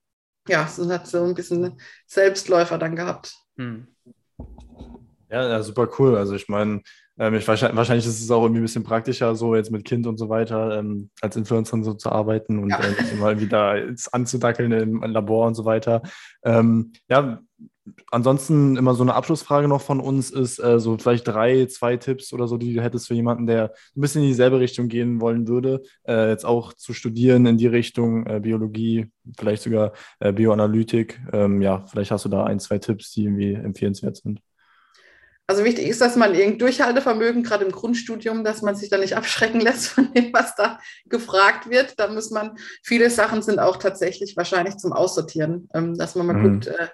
[0.48, 3.34] ja, es hat so ein bisschen Selbstläufer dann gehabt.
[3.58, 3.93] Hm.
[5.34, 6.16] Ja, ja, super cool.
[6.16, 6.84] Also ich meine,
[7.18, 10.06] ähm, ich, wahrscheinlich, wahrscheinlich, ist es auch irgendwie ein bisschen praktischer, so jetzt mit Kind
[10.06, 12.80] und so weiter, ähm, als Influencerin so zu arbeiten und ja.
[12.80, 13.76] äh, mal wieder
[14.12, 16.04] anzudackeln im Labor und so weiter.
[16.44, 17.40] Ähm, ja,
[18.12, 22.32] ansonsten immer so eine Abschlussfrage noch von uns ist, äh, so vielleicht drei, zwei Tipps
[22.32, 25.48] oder so, die du hättest für jemanden, der ein bisschen in dieselbe Richtung gehen wollen
[25.48, 31.20] würde, äh, jetzt auch zu studieren in die Richtung äh, Biologie, vielleicht sogar äh, Bioanalytik.
[31.34, 34.40] Ähm, ja, vielleicht hast du da ein, zwei Tipps, die irgendwie empfehlenswert sind.
[35.46, 39.18] Also wichtig ist, dass man irgendein Durchhaltevermögen, gerade im Grundstudium, dass man sich da nicht
[39.18, 42.00] abschrecken lässt von dem, was da gefragt wird.
[42.00, 46.34] Da muss man, viele Sachen sind auch tatsächlich wahrscheinlich zum Aussortieren, ähm, dass man mal
[46.34, 46.62] mhm.
[46.62, 46.88] guckt, äh,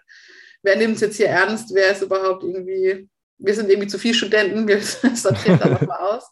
[0.63, 4.15] wer nimmt es jetzt hier ernst, wer ist überhaupt irgendwie, wir sind irgendwie zu viele
[4.15, 4.81] Studenten, wir
[5.13, 6.23] sortieren da nochmal aus,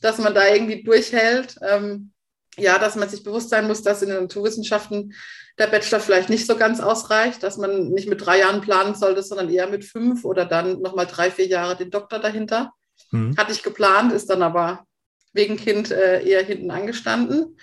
[0.00, 1.56] dass man da irgendwie durchhält.
[1.62, 2.12] Ähm,
[2.56, 5.14] ja, dass man sich bewusst sein muss, dass in den Naturwissenschaften
[5.58, 9.22] der Bachelor vielleicht nicht so ganz ausreicht, dass man nicht mit drei Jahren planen sollte,
[9.22, 12.72] sondern eher mit fünf oder dann nochmal drei, vier Jahre den Doktor dahinter.
[13.10, 13.36] Mhm.
[13.36, 14.84] Hatte ich geplant, ist dann aber
[15.32, 17.58] wegen Kind äh, eher hinten angestanden.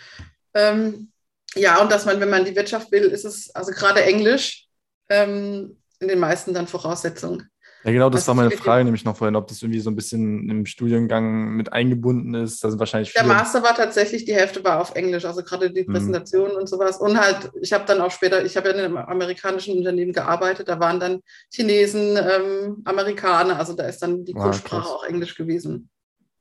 [0.54, 1.12] Ähm,
[1.56, 4.68] ja, und dass man, wenn man die Wirtschaft will, ist es, also gerade Englisch,
[5.10, 7.50] ähm, in den meisten dann Voraussetzungen.
[7.86, 9.96] Ja, genau, das, das war meine Frage nämlich noch vorhin, ob das irgendwie so ein
[9.96, 12.64] bisschen im Studiengang mit eingebunden ist.
[12.64, 15.84] Da sind wahrscheinlich Der Master war tatsächlich, die Hälfte war auf Englisch, also gerade die
[15.84, 16.58] Präsentation mhm.
[16.58, 16.98] und sowas.
[16.98, 20.68] Und halt, ich habe dann auch später, ich habe ja in einem amerikanischen Unternehmen gearbeitet,
[20.68, 21.22] da waren dann
[21.54, 25.90] Chinesen, ähm, Amerikaner, also da ist dann die ah, Grundsprache ah, auch Englisch gewesen.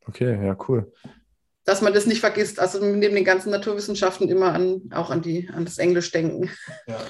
[0.07, 0.91] Okay, ja, cool
[1.65, 2.61] dass man das nicht vergisst.
[2.61, 6.51] Also neben den ganzen Naturwissenschaften immer an, auch an, die, an das Englisch denken.
[6.87, 7.01] Ja,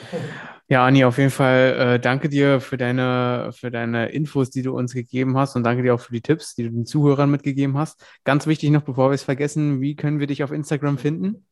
[0.68, 4.76] ja Anni, auf jeden Fall äh, danke dir für deine, für deine Infos, die du
[4.76, 7.76] uns gegeben hast und danke dir auch für die Tipps, die du den Zuhörern mitgegeben
[7.76, 8.04] hast.
[8.24, 11.46] Ganz wichtig noch, bevor wir es vergessen, wie können wir dich auf Instagram finden?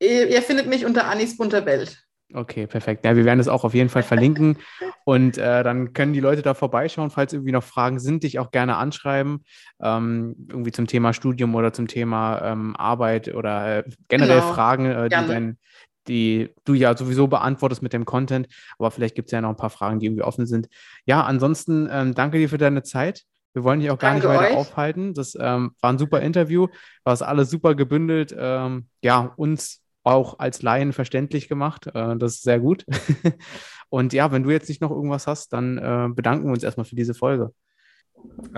[0.00, 2.07] Ihr, ihr findet mich unter Annis bunter Welt.
[2.34, 3.06] Okay, perfekt.
[3.06, 4.58] Ja, wir werden es auch auf jeden Fall verlinken
[5.04, 8.50] und äh, dann können die Leute da vorbeischauen, falls irgendwie noch Fragen sind, dich auch
[8.50, 9.44] gerne anschreiben,
[9.82, 14.52] ähm, irgendwie zum Thema Studium oder zum Thema ähm, Arbeit oder äh, generell genau.
[14.52, 15.58] Fragen, äh, die, dein,
[16.06, 18.48] die du ja sowieso beantwortest mit dem Content,
[18.78, 20.68] aber vielleicht gibt es ja noch ein paar Fragen, die irgendwie offen sind.
[21.06, 23.24] Ja, ansonsten ähm, danke dir für deine Zeit.
[23.54, 24.56] Wir wollen dich auch gar Danke nicht weiter euch.
[24.56, 25.14] aufhalten.
[25.14, 26.68] Das ähm, war ein super Interview,
[27.04, 28.36] war es alles super gebündelt.
[28.38, 31.86] Ähm, ja, uns auch als Laien verständlich gemacht.
[31.86, 32.84] Äh, das ist sehr gut.
[33.90, 36.84] Und ja, wenn du jetzt nicht noch irgendwas hast, dann äh, bedanken wir uns erstmal
[36.84, 37.52] für diese Folge.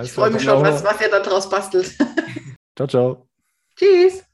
[0.02, 1.96] ich freue mich schon, was, was ihr da draus bastelt.
[2.76, 3.28] ciao, ciao.
[3.76, 4.24] Tschüss.